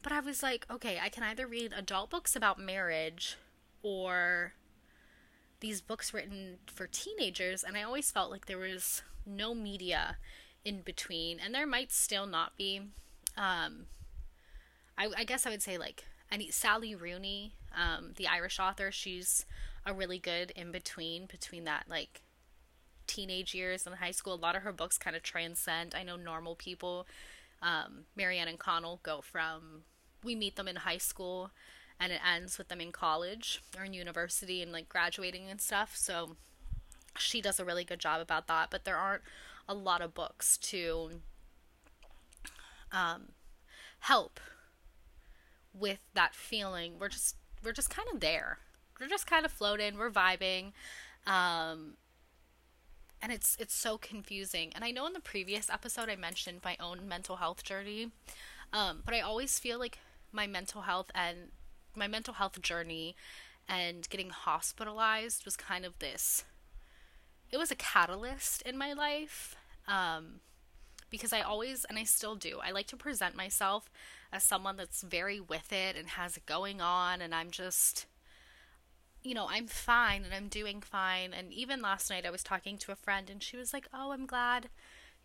but 0.07 0.13
I 0.13 0.21
was 0.21 0.41
like, 0.41 0.67
okay, 0.71 1.01
I 1.03 1.09
can 1.09 1.25
either 1.25 1.49
read 1.49 1.75
adult 1.77 2.11
books 2.11 2.37
about 2.37 2.61
marriage 2.61 3.37
or 3.83 4.53
these 5.59 5.81
books 5.81 6.15
written 6.15 6.59
for 6.73 6.87
teenagers, 6.87 7.65
and 7.65 7.77
I 7.77 7.83
always 7.83 8.13
felt 8.13 8.31
like 8.31 8.47
there 8.47 8.57
was 8.57 9.03
no 9.27 9.53
media 9.53 10.19
in 10.65 10.83
between, 10.83 11.41
and 11.41 11.53
there 11.53 11.67
might 11.67 11.91
still 11.91 12.25
not 12.25 12.57
be. 12.57 12.83
Um, 13.37 13.87
I, 14.97 15.09
I 15.19 15.25
guess 15.25 15.45
I 15.45 15.51
would 15.51 15.61
say 15.61 15.77
like 15.77 16.05
I 16.31 16.37
need 16.37 16.55
Sally 16.55 16.95
Rooney, 16.95 17.55
um, 17.77 18.13
the 18.15 18.29
Irish 18.29 18.61
author. 18.61 18.93
She's 18.93 19.45
a 19.85 19.93
really 19.93 20.21
good 20.21 20.53
in 20.53 20.71
between 20.71 21.27
between 21.27 21.65
that 21.65 21.87
like 21.89 22.23
teenage 23.09 23.57
years 23.57 23.89
and 23.89 23.97
high 23.97 24.13
school. 24.13 24.35
A 24.35 24.37
lot 24.37 24.55
of 24.55 24.63
her 24.63 24.73
books 24.73 24.99
kind 24.99 25.17
of 25.17 25.25
transcend. 25.25 25.97
I 25.97 26.05
know 26.05 26.15
normal 26.15 26.55
people. 26.55 27.09
Um, 27.61 28.05
Marianne 28.15 28.47
and 28.47 28.61
Connell 28.61 29.01
go 29.03 29.21
from 29.21 29.83
we 30.27 30.35
meet 30.35 30.57
them 30.57 30.69
in 30.69 30.77
high 30.77 30.99
school 30.99 31.51
and 31.99 32.13
it 32.13 32.21
ends 32.27 32.59
with 32.59 32.69
them 32.69 32.81
in 32.81 32.93
college 32.93 33.63
or 33.79 33.85
in 33.85 33.95
university 33.95 34.63
and 34.63 34.73
like 34.73 34.89
graduating 34.89 35.49
and 35.49 35.61
stuff. 35.61 35.97
So 35.97 36.37
she 37.17 37.41
does 37.41 37.59
a 37.59 37.65
really 37.65 37.85
good 37.85 38.01
job 38.01 38.21
about 38.21 38.47
that, 38.49 38.69
but 38.71 38.85
there 38.85 38.97
aren't 38.97 39.23
a 39.69 39.75
lot 39.75 40.03
of 40.03 40.13
books 40.13 40.59
to 40.59 41.23
um, 42.93 43.29
help 44.01 44.39
with 45.73 46.01
that 46.15 46.35
feeling. 46.35 46.95
We're 46.99 47.09
just 47.09 47.37
we're 47.65 47.73
just 47.73 47.91
kind 47.91 48.09
of 48.13 48.21
there. 48.21 48.59
We're 49.01 49.09
just 49.09 49.27
kind 49.27 49.45
of 49.45 49.53
floating. 49.53 49.97
We're 49.97 50.11
vibing. 50.11 50.73
Um, 51.27 51.95
and 53.23 53.33
it's 53.33 53.57
it's 53.59 53.75
so 53.75 53.99
confusing. 53.99 54.73
And 54.75 54.85
I 54.85 54.91
know 54.91 55.07
in 55.07 55.15
the 55.15 55.21
previous 55.21 55.71
episode 55.71 56.09
I 56.09 56.17
mentioned 56.17 56.61
my 56.65 56.77
own 56.79 57.09
mental 57.09 57.37
health 57.37 57.65
journey, 57.65 58.11
um, 58.73 59.03
but 59.05 59.15
I 59.15 59.21
always 59.21 59.59
feel 59.59 59.79
like 59.79 59.99
my 60.37 60.47
mental 60.47 60.83
health 60.83 61.11
and 61.15 61.51
my 61.97 62.07
mental 62.07 62.35
health 62.35 62.61
journey 62.63 63.17
and 63.69 64.09
getting 64.09 64.31
hospitalized 64.31 65.45
was 65.45 65.57
kind 65.57 65.85
of 65.85 65.99
this. 65.99 66.45
It 67.51 67.57
was 67.57 67.73
a 67.73 67.77
catalyst 67.77 68.63
in 68.63 68.79
my 68.79 68.93
life. 68.93 69.57
Um, 69.89 70.41
because 71.11 71.33
I 71.33 71.41
always, 71.41 71.85
and 71.85 71.99
I 71.99 72.05
still 72.05 72.35
do, 72.35 72.59
I 72.63 72.71
like 72.73 72.89
to 72.89 72.97
present 72.97 73.37
myself 73.37 73.91
as 74.33 74.43
someone 74.43 74.77
that's 74.77 75.03
very 75.03 75.41
with 75.41 75.73
it 75.73 75.97
and 75.97 76.09
has 76.09 76.37
it 76.37 76.47
going 76.47 76.81
on, 76.81 77.21
and 77.21 77.35
I'm 77.35 77.51
just, 77.51 78.07
you 79.23 79.33
know, 79.33 79.47
I'm 79.49 79.69
fine 79.69 80.25
and 80.25 80.35
I'm 80.35 80.49
doing 80.49 80.81
fine. 80.81 81.33
And 81.33 81.53
even 81.53 81.81
last 81.81 82.11
night, 82.11 82.27
I 82.27 82.31
was 82.31 82.43
talking 82.43 82.77
to 82.79 82.93
a 82.93 82.97
friend, 82.97 83.31
and 83.31 83.43
she 83.43 83.57
was 83.57 83.73
like, 83.73 83.87
Oh, 83.95 84.13
I'm 84.13 84.27
glad 84.27 84.69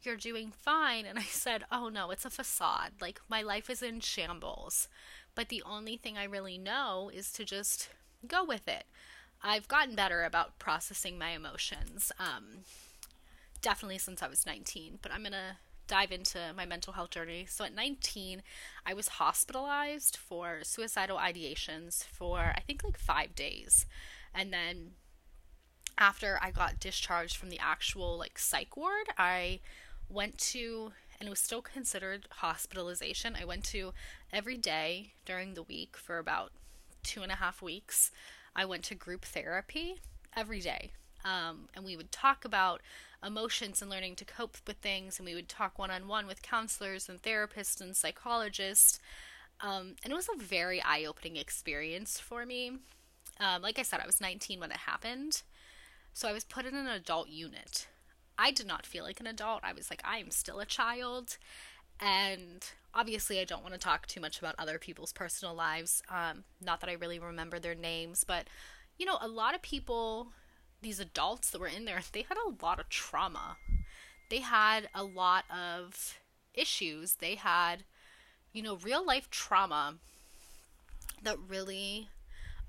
you're 0.05 0.17
doing 0.17 0.51
fine. 0.51 1.05
And 1.05 1.17
I 1.19 1.23
said, 1.23 1.63
Oh, 1.71 1.89
no, 1.89 2.11
it's 2.11 2.25
a 2.25 2.29
facade. 2.29 2.93
Like, 3.01 3.21
my 3.29 3.41
life 3.41 3.69
is 3.69 3.81
in 3.81 3.99
shambles. 3.99 4.87
But 5.35 5.49
the 5.49 5.63
only 5.65 5.97
thing 5.97 6.17
I 6.17 6.25
really 6.25 6.57
know 6.57 7.09
is 7.13 7.31
to 7.33 7.45
just 7.45 7.89
go 8.27 8.43
with 8.43 8.67
it. 8.67 8.83
I've 9.41 9.67
gotten 9.67 9.95
better 9.95 10.23
about 10.23 10.59
processing 10.59 11.17
my 11.17 11.31
emotions. 11.31 12.11
Um, 12.19 12.65
definitely 13.61 13.97
since 13.97 14.21
I 14.21 14.27
was 14.27 14.45
19, 14.45 14.99
but 15.01 15.11
I'm 15.11 15.21
going 15.21 15.31
to 15.31 15.57
dive 15.87 16.11
into 16.11 16.39
my 16.55 16.65
mental 16.65 16.93
health 16.93 17.09
journey. 17.09 17.45
So 17.49 17.65
at 17.65 17.73
19, 17.73 18.43
I 18.85 18.93
was 18.93 19.07
hospitalized 19.07 20.15
for 20.15 20.59
suicidal 20.63 21.17
ideations 21.17 22.03
for 22.05 22.53
I 22.55 22.61
think 22.61 22.83
like 22.83 22.97
5 22.97 23.35
days. 23.35 23.85
And 24.33 24.53
then 24.53 24.91
after 25.97 26.39
I 26.41 26.51
got 26.51 26.79
discharged 26.79 27.35
from 27.35 27.49
the 27.49 27.59
actual 27.59 28.17
like 28.17 28.39
psych 28.39 28.77
ward, 28.77 29.07
I 29.17 29.59
went 30.11 30.37
to 30.37 30.91
and 31.19 31.27
it 31.27 31.29
was 31.29 31.39
still 31.39 31.61
considered 31.61 32.27
hospitalization. 32.31 33.37
I 33.39 33.45
went 33.45 33.63
to 33.65 33.93
every 34.33 34.57
day 34.57 35.13
during 35.23 35.53
the 35.53 35.61
week 35.61 35.95
for 35.95 36.17
about 36.17 36.51
two 37.03 37.21
and 37.21 37.31
a 37.31 37.35
half 37.35 37.61
weeks. 37.61 38.09
I 38.55 38.65
went 38.65 38.83
to 38.85 38.95
group 38.95 39.23
therapy 39.23 40.01
every 40.35 40.59
day. 40.61 40.93
Um, 41.23 41.69
and 41.75 41.85
we 41.85 41.95
would 41.95 42.11
talk 42.11 42.43
about 42.43 42.81
emotions 43.23 43.83
and 43.83 43.91
learning 43.91 44.15
to 44.15 44.25
cope 44.25 44.57
with 44.65 44.77
things. 44.77 45.19
And 45.19 45.25
we 45.27 45.35
would 45.35 45.47
talk 45.47 45.77
one 45.77 45.91
on 45.91 46.07
one 46.07 46.25
with 46.25 46.41
counselors 46.41 47.07
and 47.07 47.21
therapists 47.21 47.79
and 47.79 47.95
psychologists. 47.95 48.99
Um, 49.61 49.95
and 50.03 50.11
it 50.11 50.15
was 50.15 50.27
a 50.27 50.43
very 50.43 50.81
eye 50.81 51.05
opening 51.05 51.37
experience 51.37 52.19
for 52.19 52.47
me. 52.47 52.77
Um, 53.39 53.61
like 53.61 53.77
I 53.77 53.83
said, 53.83 53.99
I 53.99 54.07
was 54.07 54.19
19 54.19 54.59
when 54.59 54.71
it 54.71 54.77
happened. 54.77 55.43
So 56.13 56.27
I 56.27 56.33
was 56.33 56.43
put 56.43 56.65
in 56.65 56.73
an 56.73 56.87
adult 56.87 57.29
unit. 57.29 57.87
I 58.41 58.49
did 58.49 58.65
not 58.65 58.87
feel 58.87 59.03
like 59.03 59.19
an 59.19 59.27
adult. 59.27 59.61
I 59.63 59.71
was 59.73 59.91
like, 59.91 60.01
I 60.03 60.17
am 60.17 60.31
still 60.31 60.59
a 60.59 60.65
child. 60.65 61.37
And 61.99 62.65
obviously, 62.91 63.39
I 63.39 63.43
don't 63.43 63.61
want 63.61 63.75
to 63.75 63.79
talk 63.79 64.07
too 64.07 64.19
much 64.19 64.39
about 64.39 64.55
other 64.57 64.79
people's 64.79 65.13
personal 65.13 65.53
lives. 65.53 66.01
Um, 66.09 66.43
not 66.59 66.81
that 66.81 66.89
I 66.89 66.93
really 66.93 67.19
remember 67.19 67.59
their 67.59 67.75
names, 67.75 68.23
but 68.23 68.47
you 68.97 69.05
know, 69.05 69.19
a 69.21 69.27
lot 69.27 69.53
of 69.53 69.61
people 69.61 70.31
these 70.81 70.99
adults 70.99 71.51
that 71.51 71.61
were 71.61 71.67
in 71.67 71.85
there, 71.85 72.01
they 72.11 72.23
had 72.23 72.37
a 72.37 72.65
lot 72.65 72.79
of 72.79 72.89
trauma. 72.89 73.57
They 74.29 74.39
had 74.39 74.89
a 74.95 75.03
lot 75.03 75.45
of 75.55 76.17
issues. 76.55 77.15
They 77.15 77.35
had, 77.35 77.83
you 78.51 78.63
know, 78.63 78.77
real 78.77 79.05
life 79.05 79.29
trauma 79.29 79.95
that 81.21 81.37
really 81.47 82.09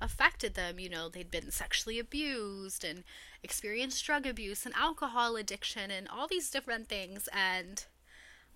affected 0.02 0.54
them. 0.54 0.78
You 0.78 0.90
know, 0.90 1.08
they'd 1.08 1.30
been 1.30 1.50
sexually 1.50 1.98
abused 1.98 2.84
and 2.84 3.04
experienced 3.42 4.04
drug 4.04 4.26
abuse 4.26 4.66
and 4.66 4.74
alcohol 4.74 5.36
addiction 5.36 5.90
and 5.90 6.08
all 6.08 6.26
these 6.28 6.50
different 6.50 6.88
things. 6.88 7.28
And 7.32 7.84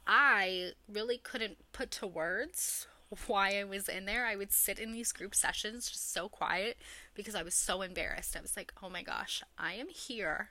I 0.06 0.72
really 0.92 1.18
couldn't 1.18 1.58
put 1.72 1.90
to 1.92 2.06
words 2.06 2.86
why 3.26 3.58
I 3.58 3.64
was 3.64 3.88
in 3.88 4.04
there. 4.04 4.26
I 4.26 4.36
would 4.36 4.52
sit 4.52 4.78
in 4.78 4.92
these 4.92 5.12
group 5.12 5.34
sessions 5.34 5.88
just 5.88 6.12
so 6.12 6.28
quiet 6.28 6.76
because 7.14 7.34
I 7.34 7.42
was 7.42 7.54
so 7.54 7.82
embarrassed. 7.82 8.36
I 8.36 8.40
was 8.40 8.56
like, 8.56 8.72
"Oh 8.82 8.90
my 8.90 9.02
gosh, 9.02 9.42
I 9.56 9.74
am 9.74 9.88
here." 9.88 10.50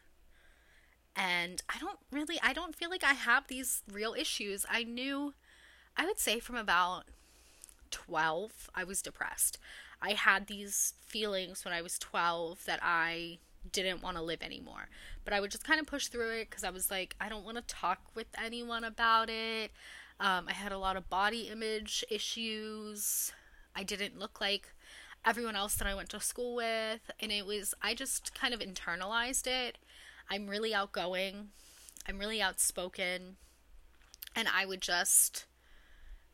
And 1.15 1.61
I 1.69 1.77
don't 1.79 1.99
really 2.11 2.39
I 2.41 2.53
don't 2.53 2.75
feel 2.75 2.89
like 2.89 3.03
I 3.03 3.13
have 3.13 3.47
these 3.47 3.83
real 3.91 4.13
issues. 4.13 4.65
I 4.69 4.83
knew 4.83 5.33
I 5.97 6.05
would 6.05 6.19
say 6.19 6.39
from 6.39 6.55
about 6.55 7.05
12 7.91 8.69
I 8.75 8.83
was 8.83 9.01
depressed. 9.01 9.57
I 10.01 10.13
had 10.13 10.47
these 10.47 10.93
feelings 11.05 11.65
when 11.65 11.73
I 11.73 11.81
was 11.81 11.97
12 11.99 12.65
that 12.65 12.79
I 12.81 13.39
didn't 13.71 14.03
want 14.03 14.17
to 14.17 14.23
live 14.23 14.41
anymore. 14.41 14.89
But 15.23 15.33
I 15.33 15.39
would 15.39 15.51
just 15.51 15.63
kind 15.63 15.79
of 15.79 15.87
push 15.87 16.07
through 16.07 16.31
it 16.31 16.49
because 16.49 16.63
I 16.63 16.69
was 16.69 16.91
like, 16.91 17.15
I 17.19 17.29
don't 17.29 17.45
want 17.45 17.57
to 17.57 17.63
talk 17.63 17.99
with 18.13 18.27
anyone 18.41 18.83
about 18.83 19.29
it. 19.29 19.71
Um, 20.19 20.45
I 20.47 20.53
had 20.53 20.71
a 20.71 20.77
lot 20.77 20.97
of 20.97 21.09
body 21.09 21.49
image 21.51 22.03
issues. 22.09 23.33
I 23.75 23.83
didn't 23.83 24.19
look 24.19 24.39
like 24.39 24.73
everyone 25.25 25.55
else 25.55 25.75
that 25.75 25.87
I 25.87 25.95
went 25.95 26.09
to 26.09 26.19
school 26.19 26.55
with. 26.55 27.11
And 27.19 27.31
it 27.31 27.45
was, 27.45 27.73
I 27.81 27.93
just 27.93 28.39
kind 28.39 28.53
of 28.53 28.59
internalized 28.59 29.47
it. 29.47 29.77
I'm 30.29 30.47
really 30.47 30.73
outgoing, 30.73 31.49
I'm 32.07 32.17
really 32.17 32.41
outspoken. 32.41 33.37
And 34.35 34.47
I 34.47 34.65
would 34.65 34.81
just 34.81 35.45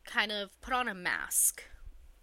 kind 0.04 0.32
of 0.32 0.60
put 0.60 0.74
on 0.74 0.88
a 0.88 0.94
mask. 0.94 1.62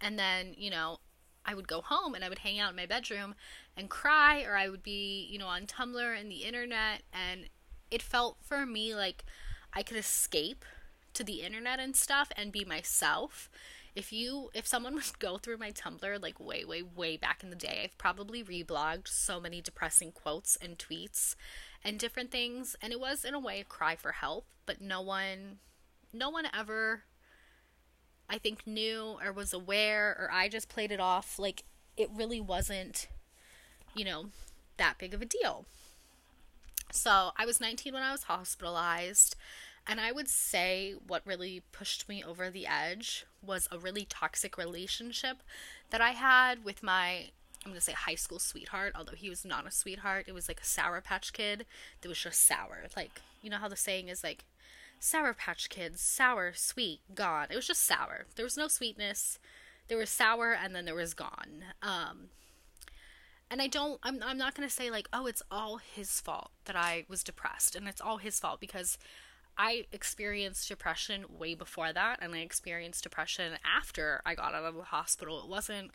And 0.00 0.18
then, 0.18 0.54
you 0.56 0.70
know, 0.70 0.98
I 1.44 1.54
would 1.54 1.68
go 1.68 1.80
home 1.80 2.14
and 2.14 2.24
I 2.24 2.28
would 2.28 2.40
hang 2.40 2.58
out 2.58 2.70
in 2.70 2.76
my 2.76 2.86
bedroom 2.86 3.34
and 3.76 3.88
cry, 3.88 4.42
or 4.42 4.56
I 4.56 4.68
would 4.68 4.82
be, 4.82 5.26
you 5.30 5.38
know, 5.38 5.46
on 5.46 5.66
Tumblr 5.66 6.20
and 6.20 6.30
the 6.30 6.44
internet. 6.44 7.02
And 7.12 7.48
it 7.90 8.02
felt 8.02 8.38
for 8.42 8.66
me 8.66 8.94
like 8.94 9.24
I 9.72 9.82
could 9.82 9.96
escape 9.96 10.64
to 11.14 11.24
the 11.24 11.42
internet 11.42 11.80
and 11.80 11.96
stuff 11.96 12.30
and 12.36 12.52
be 12.52 12.64
myself 12.64 13.50
if 13.94 14.12
you 14.12 14.50
if 14.54 14.66
someone 14.66 14.94
would 14.96 15.18
go 15.18 15.38
through 15.38 15.56
my 15.56 15.72
tumblr 15.72 16.22
like 16.22 16.38
way 16.38 16.64
way 16.64 16.82
way 16.82 17.16
back 17.16 17.42
in 17.42 17.50
the 17.50 17.56
day 17.56 17.80
i've 17.84 17.98
probably 17.98 18.42
reblogged 18.42 19.08
so 19.08 19.40
many 19.40 19.60
depressing 19.60 20.12
quotes 20.12 20.56
and 20.56 20.78
tweets 20.78 21.34
and 21.84 21.98
different 21.98 22.30
things 22.30 22.76
and 22.80 22.92
it 22.92 23.00
was 23.00 23.24
in 23.24 23.34
a 23.34 23.40
way 23.40 23.60
a 23.60 23.64
cry 23.64 23.96
for 23.96 24.12
help 24.12 24.46
but 24.66 24.80
no 24.80 25.00
one 25.00 25.58
no 26.12 26.30
one 26.30 26.46
ever 26.56 27.02
i 28.30 28.38
think 28.38 28.66
knew 28.66 29.18
or 29.22 29.32
was 29.32 29.52
aware 29.52 30.16
or 30.18 30.30
i 30.32 30.48
just 30.48 30.68
played 30.68 30.90
it 30.90 31.00
off 31.00 31.38
like 31.38 31.64
it 31.96 32.08
really 32.14 32.40
wasn't 32.40 33.08
you 33.94 34.04
know 34.04 34.26
that 34.78 34.96
big 34.98 35.12
of 35.12 35.20
a 35.20 35.26
deal 35.26 35.66
so 36.90 37.30
i 37.36 37.44
was 37.44 37.60
19 37.60 37.92
when 37.92 38.02
i 38.02 38.12
was 38.12 38.24
hospitalized 38.24 39.36
and 39.86 40.00
I 40.00 40.12
would 40.12 40.28
say 40.28 40.94
what 41.06 41.26
really 41.26 41.62
pushed 41.72 42.08
me 42.08 42.22
over 42.22 42.50
the 42.50 42.66
edge 42.66 43.26
was 43.44 43.66
a 43.72 43.78
really 43.78 44.06
toxic 44.08 44.56
relationship 44.56 45.38
that 45.90 46.00
I 46.00 46.10
had 46.10 46.64
with 46.64 46.82
my 46.82 47.30
I'm 47.64 47.72
gonna 47.72 47.80
say 47.80 47.92
high 47.92 48.14
school 48.14 48.38
sweetheart, 48.38 48.94
although 48.96 49.16
he 49.16 49.28
was 49.28 49.44
not 49.44 49.66
a 49.66 49.70
sweetheart. 49.70 50.24
It 50.28 50.32
was 50.32 50.48
like 50.48 50.60
a 50.60 50.64
sour 50.64 51.00
patch 51.02 51.32
kid 51.32 51.66
that 52.00 52.08
was 52.08 52.18
just 52.18 52.46
sour. 52.46 52.84
Like, 52.96 53.20
you 53.42 53.50
know 53.50 53.58
how 53.58 53.68
the 53.68 53.76
saying 53.76 54.08
is 54.08 54.24
like 54.24 54.44
sour 55.00 55.34
patch 55.34 55.68
kids, 55.68 56.00
sour, 56.00 56.52
sweet, 56.54 57.00
gone. 57.14 57.48
It 57.50 57.56
was 57.56 57.66
just 57.66 57.82
sour. 57.82 58.26
There 58.36 58.44
was 58.44 58.56
no 58.56 58.68
sweetness. 58.68 59.38
There 59.88 59.98
was 59.98 60.10
sour 60.10 60.52
and 60.52 60.74
then 60.74 60.84
there 60.84 60.94
was 60.94 61.14
gone. 61.14 61.64
Um 61.82 62.28
and 63.50 63.60
I 63.60 63.66
don't 63.66 63.98
I'm 64.04 64.22
I'm 64.22 64.38
not 64.38 64.54
to 64.54 64.72
say 64.72 64.90
like, 64.90 65.08
"Oh, 65.12 65.26
it's 65.26 65.42
all 65.50 65.78
his 65.78 66.20
fault 66.20 66.52
that 66.66 66.76
I 66.76 67.04
was 67.08 67.24
depressed." 67.24 67.74
And 67.74 67.88
it's 67.88 68.00
all 68.00 68.18
his 68.18 68.38
fault 68.38 68.60
because 68.60 68.96
I 69.58 69.86
experienced 69.92 70.68
depression 70.68 71.24
way 71.38 71.54
before 71.54 71.92
that, 71.92 72.20
and 72.22 72.34
I 72.34 72.38
experienced 72.38 73.02
depression 73.02 73.54
after 73.64 74.22
I 74.24 74.34
got 74.34 74.54
out 74.54 74.64
of 74.64 74.76
the 74.76 74.84
hospital. 74.84 75.42
It 75.42 75.48
wasn't 75.48 75.90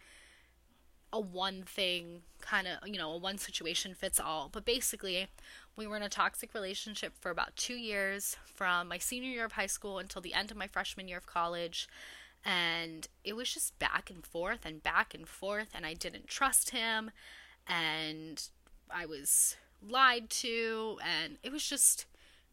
a 1.13 1.19
one 1.19 1.63
thing 1.63 2.21
kind 2.41 2.67
of, 2.67 2.87
you 2.87 2.97
know, 2.97 3.11
a 3.11 3.17
one 3.17 3.37
situation 3.37 3.93
fits 3.93 4.19
all. 4.19 4.49
But 4.51 4.65
basically, 4.65 5.27
we 5.75 5.87
were 5.87 5.97
in 5.97 6.03
a 6.03 6.09
toxic 6.09 6.53
relationship 6.53 7.13
for 7.19 7.29
about 7.31 7.55
two 7.55 7.75
years 7.75 8.37
from 8.45 8.87
my 8.87 8.97
senior 8.97 9.29
year 9.29 9.45
of 9.45 9.53
high 9.53 9.65
school 9.65 9.99
until 9.99 10.21
the 10.21 10.33
end 10.33 10.51
of 10.51 10.57
my 10.57 10.67
freshman 10.67 11.07
year 11.07 11.17
of 11.17 11.25
college. 11.25 11.87
And 12.43 13.07
it 13.23 13.35
was 13.35 13.51
just 13.53 13.77
back 13.79 14.09
and 14.09 14.25
forth 14.25 14.65
and 14.65 14.83
back 14.83 15.13
and 15.13 15.27
forth, 15.27 15.69
and 15.73 15.85
I 15.85 15.93
didn't 15.93 16.27
trust 16.27 16.69
him, 16.69 17.09
and 17.67 18.41
I 18.89 19.07
was 19.07 19.55
lied 19.81 20.29
to, 20.29 20.99
and 21.03 21.37
it 21.41 21.51
was 21.51 21.67
just 21.67 22.05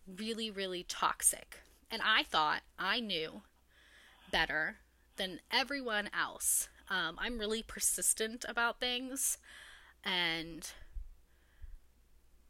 really, 0.07 0.51
really 0.51 0.85
toxic. 0.89 1.59
And 1.91 2.01
I 2.03 2.23
thought 2.23 2.63
I 2.79 3.01
knew 3.01 3.43
better 4.31 4.77
than 5.17 5.41
everyone 5.51 6.09
else. 6.19 6.69
Um, 6.93 7.17
I'm 7.19 7.39
really 7.39 7.63
persistent 7.63 8.45
about 8.47 8.79
things 8.79 9.39
and 10.05 10.71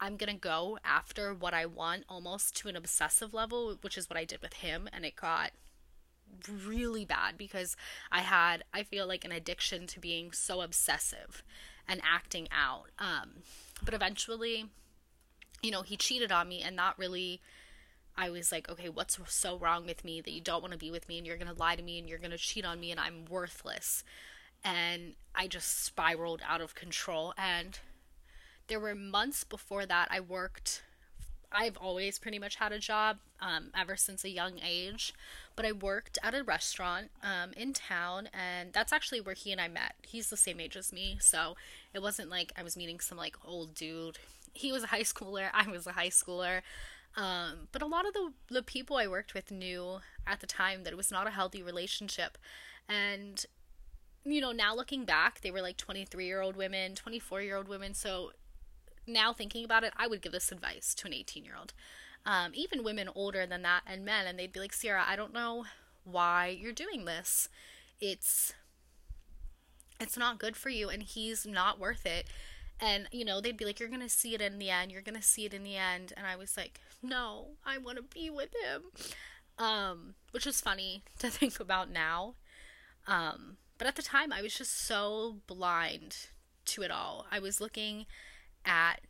I'm 0.00 0.16
gonna 0.16 0.34
go 0.34 0.80
after 0.84 1.32
what 1.32 1.54
I 1.54 1.64
want 1.64 2.02
almost 2.08 2.56
to 2.56 2.68
an 2.68 2.74
obsessive 2.74 3.32
level, 3.32 3.78
which 3.82 3.96
is 3.96 4.10
what 4.10 4.16
I 4.16 4.24
did 4.24 4.42
with 4.42 4.54
him, 4.54 4.88
and 4.92 5.04
it 5.04 5.14
got 5.14 5.52
really 6.66 7.04
bad 7.04 7.38
because 7.38 7.76
I 8.10 8.22
had, 8.22 8.64
I 8.74 8.82
feel 8.82 9.06
like, 9.06 9.24
an 9.24 9.30
addiction 9.30 9.86
to 9.86 10.00
being 10.00 10.32
so 10.32 10.60
obsessive 10.60 11.44
and 11.86 12.00
acting 12.02 12.48
out. 12.50 12.90
Um, 12.98 13.44
but 13.84 13.94
eventually, 13.94 14.66
you 15.62 15.70
know, 15.70 15.82
he 15.82 15.96
cheated 15.96 16.32
on 16.32 16.48
me, 16.48 16.62
and 16.62 16.76
that 16.78 16.98
really, 16.98 17.40
I 18.16 18.28
was 18.28 18.50
like, 18.50 18.68
okay, 18.68 18.88
what's 18.88 19.18
so 19.28 19.56
wrong 19.56 19.86
with 19.86 20.04
me 20.04 20.20
that 20.20 20.32
you 20.32 20.40
don't 20.40 20.62
want 20.62 20.72
to 20.72 20.78
be 20.78 20.90
with 20.90 21.08
me 21.08 21.18
and 21.18 21.26
you're 21.26 21.36
to 21.36 21.52
lie 21.52 21.76
to 21.76 21.82
me 21.82 22.00
and 22.00 22.08
you're 22.08 22.18
to 22.18 22.38
cheat 22.38 22.64
on 22.64 22.80
me 22.80 22.90
and 22.90 22.98
I'm 23.00 23.24
worthless. 23.24 24.02
And 24.64 25.14
I 25.34 25.48
just 25.48 25.84
spiraled 25.84 26.40
out 26.46 26.60
of 26.60 26.74
control. 26.74 27.34
And 27.36 27.78
there 28.68 28.80
were 28.80 28.94
months 28.94 29.44
before 29.44 29.86
that 29.86 30.08
I 30.10 30.20
worked 30.20 30.82
I've 31.54 31.76
always 31.76 32.18
pretty 32.18 32.38
much 32.38 32.56
had 32.56 32.72
a 32.72 32.78
job 32.78 33.18
um, 33.40 33.70
ever 33.76 33.96
since 33.96 34.24
a 34.24 34.30
young 34.30 34.54
age. 34.64 35.12
But 35.54 35.66
I 35.66 35.72
worked 35.72 36.18
at 36.22 36.34
a 36.34 36.42
restaurant 36.42 37.10
um, 37.22 37.52
in 37.56 37.74
town, 37.74 38.28
and 38.32 38.72
that's 38.72 38.92
actually 38.92 39.20
where 39.20 39.34
he 39.34 39.52
and 39.52 39.60
I 39.60 39.68
met. 39.68 39.94
He's 40.02 40.30
the 40.30 40.36
same 40.36 40.60
age 40.60 40.76
as 40.76 40.92
me, 40.92 41.18
so 41.20 41.56
it 41.92 42.00
wasn't 42.00 42.30
like 42.30 42.52
I 42.56 42.62
was 42.62 42.76
meeting 42.76 43.00
some 43.00 43.18
like 43.18 43.36
old 43.44 43.74
dude. 43.74 44.18
He 44.54 44.72
was 44.72 44.84
a 44.84 44.88
high 44.88 45.00
schooler, 45.02 45.50
I 45.52 45.68
was 45.70 45.86
a 45.86 45.92
high 45.92 46.08
schooler. 46.08 46.62
Um, 47.14 47.68
but 47.72 47.82
a 47.82 47.86
lot 47.86 48.06
of 48.06 48.14
the 48.14 48.32
the 48.48 48.62
people 48.62 48.96
I 48.96 49.06
worked 49.06 49.34
with 49.34 49.50
knew 49.50 49.98
at 50.26 50.40
the 50.40 50.46
time 50.46 50.84
that 50.84 50.94
it 50.94 50.96
was 50.96 51.10
not 51.10 51.26
a 51.26 51.30
healthy 51.30 51.62
relationship, 51.62 52.38
and 52.88 53.44
you 54.24 54.40
know 54.40 54.52
now 54.52 54.74
looking 54.74 55.04
back, 55.04 55.40
they 55.40 55.50
were 55.50 55.62
like 55.62 55.76
twenty 55.76 56.04
three 56.04 56.26
year 56.26 56.40
old 56.40 56.56
women, 56.56 56.94
twenty 56.94 57.18
four 57.18 57.40
year 57.40 57.56
old 57.56 57.68
women. 57.68 57.94
So 57.94 58.32
now 59.06 59.32
thinking 59.32 59.64
about 59.64 59.84
it, 59.84 59.92
I 59.96 60.06
would 60.06 60.22
give 60.22 60.32
this 60.32 60.52
advice 60.52 60.94
to 60.94 61.06
an 61.06 61.14
18 61.14 61.44
year 61.44 61.56
old. 61.58 61.72
Um, 62.24 62.52
even 62.54 62.84
women 62.84 63.08
older 63.14 63.46
than 63.46 63.62
that 63.62 63.82
and 63.86 64.04
men, 64.04 64.26
and 64.26 64.38
they'd 64.38 64.52
be 64.52 64.60
like, 64.60 64.72
Sierra, 64.72 65.04
I 65.06 65.16
don't 65.16 65.32
know 65.32 65.64
why 66.04 66.56
you're 66.60 66.72
doing 66.72 67.04
this. 67.04 67.48
It's 68.00 68.52
it's 70.00 70.16
not 70.16 70.38
good 70.38 70.56
for 70.56 70.68
you 70.68 70.88
and 70.88 71.02
he's 71.02 71.46
not 71.46 71.78
worth 71.78 72.06
it. 72.06 72.26
And 72.80 73.08
you 73.12 73.24
know, 73.24 73.40
they'd 73.40 73.56
be 73.56 73.64
like, 73.64 73.80
You're 73.80 73.88
gonna 73.88 74.08
see 74.08 74.34
it 74.34 74.40
in 74.40 74.58
the 74.58 74.70
end, 74.70 74.92
you're 74.92 75.02
gonna 75.02 75.22
see 75.22 75.44
it 75.44 75.54
in 75.54 75.64
the 75.64 75.76
end 75.76 76.12
and 76.16 76.26
I 76.26 76.36
was 76.36 76.56
like, 76.56 76.80
No, 77.02 77.48
I 77.64 77.78
wanna 77.78 78.02
be 78.02 78.30
with 78.30 78.50
him. 78.64 78.82
Um, 79.58 80.14
which 80.30 80.46
is 80.46 80.60
funny 80.60 81.02
to 81.18 81.28
think 81.30 81.58
about 81.58 81.90
now. 81.90 82.34
Um, 83.08 83.56
but 83.82 83.88
at 83.88 83.96
the 83.96 84.02
time 84.02 84.32
I 84.32 84.42
was 84.42 84.54
just 84.54 84.86
so 84.86 85.38
blind 85.48 86.28
to 86.66 86.82
it 86.82 86.92
all. 86.92 87.26
I 87.32 87.40
was 87.40 87.60
looking 87.60 88.06
at 88.64 89.00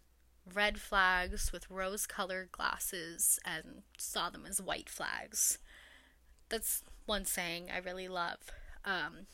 red 0.51 0.81
flags 0.81 1.53
with 1.53 1.69
rose 1.69 2.07
colored 2.07 2.51
glasses 2.53 3.39
and 3.45 3.83
saw 3.99 4.31
them 4.31 4.47
as 4.49 4.63
white 4.63 4.89
flags. 4.89 5.59
That's 6.49 6.85
one 7.05 7.27
saying 7.27 7.69
I 7.71 7.81
really 7.81 8.09
love. 8.09 8.39
Um, 8.83 9.27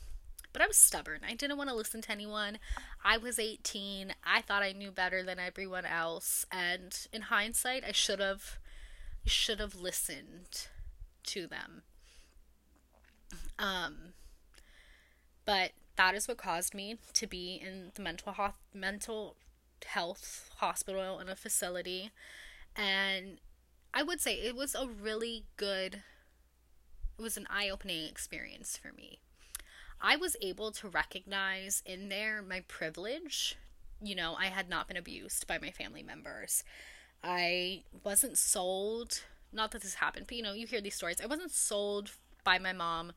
but 0.52 0.60
I 0.60 0.66
was 0.66 0.76
stubborn. 0.76 1.20
I 1.24 1.34
didn't 1.34 1.56
want 1.56 1.70
to 1.70 1.76
listen 1.76 2.02
to 2.02 2.10
anyone. 2.10 2.58
I 3.04 3.16
was 3.16 3.38
18. 3.38 4.14
I 4.26 4.40
thought 4.40 4.64
I 4.64 4.72
knew 4.72 4.90
better 4.90 5.22
than 5.22 5.38
everyone 5.38 5.86
else. 5.86 6.46
And 6.50 6.98
in 7.12 7.22
hindsight, 7.22 7.84
I 7.86 7.92
should 7.92 8.18
have 8.18 8.58
should 9.24 9.60
have 9.60 9.76
listened 9.76 10.66
to 11.26 11.46
them. 11.46 11.82
Um, 13.56 14.14
but 15.48 15.70
that 15.96 16.14
is 16.14 16.28
what 16.28 16.36
caused 16.36 16.74
me 16.74 16.98
to 17.14 17.26
be 17.26 17.58
in 17.66 17.90
the 17.94 18.02
mental 18.02 18.34
health 18.34 18.52
mental 18.74 19.34
health 19.86 20.50
hospital 20.58 21.18
in 21.20 21.30
a 21.30 21.34
facility. 21.34 22.10
And 22.76 23.38
I 23.94 24.02
would 24.02 24.20
say 24.20 24.34
it 24.34 24.54
was 24.54 24.74
a 24.74 24.86
really 24.86 25.46
good, 25.56 26.02
it 27.18 27.22
was 27.22 27.38
an 27.38 27.46
eye 27.48 27.70
opening 27.70 28.04
experience 28.04 28.76
for 28.76 28.92
me. 28.92 29.20
I 30.02 30.16
was 30.16 30.36
able 30.42 30.70
to 30.72 30.88
recognize 30.88 31.82
in 31.86 32.10
there 32.10 32.42
my 32.42 32.60
privilege. 32.68 33.56
You 34.02 34.16
know, 34.16 34.36
I 34.38 34.48
had 34.48 34.68
not 34.68 34.86
been 34.86 34.98
abused 34.98 35.46
by 35.46 35.56
my 35.58 35.70
family 35.70 36.02
members. 36.02 36.62
I 37.24 37.84
wasn't 38.04 38.36
sold, 38.36 39.22
not 39.50 39.70
that 39.70 39.80
this 39.80 39.94
happened, 39.94 40.26
but 40.28 40.36
you 40.36 40.42
know, 40.42 40.52
you 40.52 40.66
hear 40.66 40.82
these 40.82 40.96
stories. 40.96 41.22
I 41.22 41.26
wasn't 41.26 41.52
sold 41.52 42.10
by 42.44 42.58
my 42.58 42.74
mom 42.74 43.12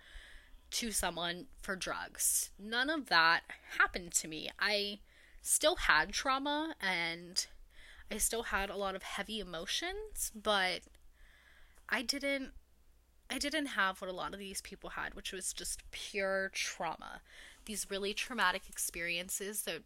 to 0.71 0.91
someone 0.91 1.47
for 1.61 1.75
drugs. 1.75 2.51
None 2.57 2.89
of 2.89 3.07
that 3.07 3.41
happened 3.77 4.13
to 4.13 4.27
me. 4.27 4.49
I 4.59 4.99
still 5.41 5.75
had 5.75 6.11
trauma 6.11 6.75
and 6.79 7.45
I 8.09 8.17
still 8.17 8.43
had 8.43 8.69
a 8.69 8.77
lot 8.77 8.95
of 8.95 9.03
heavy 9.03 9.39
emotions, 9.39 10.31
but 10.35 10.81
I 11.89 12.01
didn't 12.01 12.51
I 13.29 13.37
didn't 13.37 13.67
have 13.67 14.01
what 14.01 14.09
a 14.09 14.13
lot 14.13 14.33
of 14.33 14.39
these 14.39 14.59
people 14.61 14.91
had, 14.91 15.13
which 15.13 15.31
was 15.31 15.53
just 15.53 15.89
pure 15.91 16.51
trauma. 16.53 17.21
These 17.65 17.87
really 17.89 18.13
traumatic 18.13 18.63
experiences 18.69 19.63
that 19.63 19.83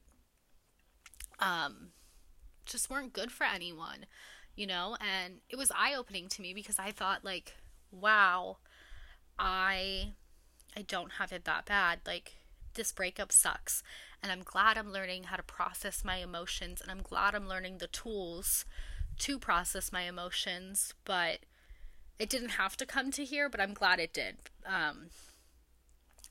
um 1.39 1.89
just 2.65 2.89
weren't 2.89 3.13
good 3.13 3.32
for 3.32 3.43
anyone, 3.43 4.06
you 4.56 4.65
know? 4.65 4.98
And 5.00 5.41
it 5.50 5.58
was 5.58 5.71
eye-opening 5.76 6.28
to 6.30 6.41
me 6.41 6.54
because 6.54 6.80
I 6.80 6.91
thought 6.91 7.24
like, 7.24 7.54
wow, 7.91 8.58
I 9.38 10.13
I 10.76 10.82
don't 10.82 11.14
have 11.14 11.32
it 11.32 11.46
that 11.46 11.66
bad. 11.66 12.00
Like 12.06 12.34
this 12.74 12.92
breakup 12.92 13.32
sucks 13.32 13.84
and 14.22 14.32
I'm 14.32 14.44
glad 14.44 14.78
I'm 14.78 14.92
learning 14.92 15.26
how 15.26 15.38
to 15.38 15.44
process 15.44 16.04
my 16.04 16.18
emotions 16.18 16.82
and 16.82 16.92
I'm 16.92 17.02
glad 17.02 17.36
I'm 17.36 17.48
learning 17.48 17.78
the 17.78 17.88
tools 17.88 18.66
to 19.20 19.40
process 19.40 19.92
my 19.92 20.04
emotions, 20.04 20.94
but 21.06 21.40
it 22.20 22.30
didn't 22.30 22.50
have 22.50 22.76
to 22.78 22.86
come 22.86 23.12
to 23.12 23.24
here, 23.24 23.50
but 23.50 23.62
I'm 23.62 23.74
glad 23.74 24.00
it 24.00 24.14
did. 24.14 24.38
Um, 24.66 25.08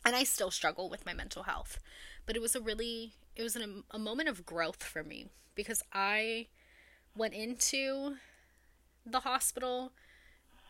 and 0.04 0.14
I 0.14 0.24
still 0.24 0.50
struggle 0.50 0.90
with 0.90 1.06
my 1.06 1.14
mental 1.14 1.44
health, 1.44 1.78
but 2.26 2.36
it 2.36 2.42
was 2.42 2.54
a 2.54 2.60
really 2.60 3.14
it 3.36 3.42
was 3.42 3.56
an, 3.56 3.82
a 3.90 3.98
moment 3.98 4.28
of 4.28 4.46
growth 4.46 4.82
for 4.82 5.02
me 5.02 5.26
because 5.54 5.82
I 5.92 6.46
went 7.16 7.34
into 7.34 8.16
the 9.04 9.20
hospital 9.20 9.92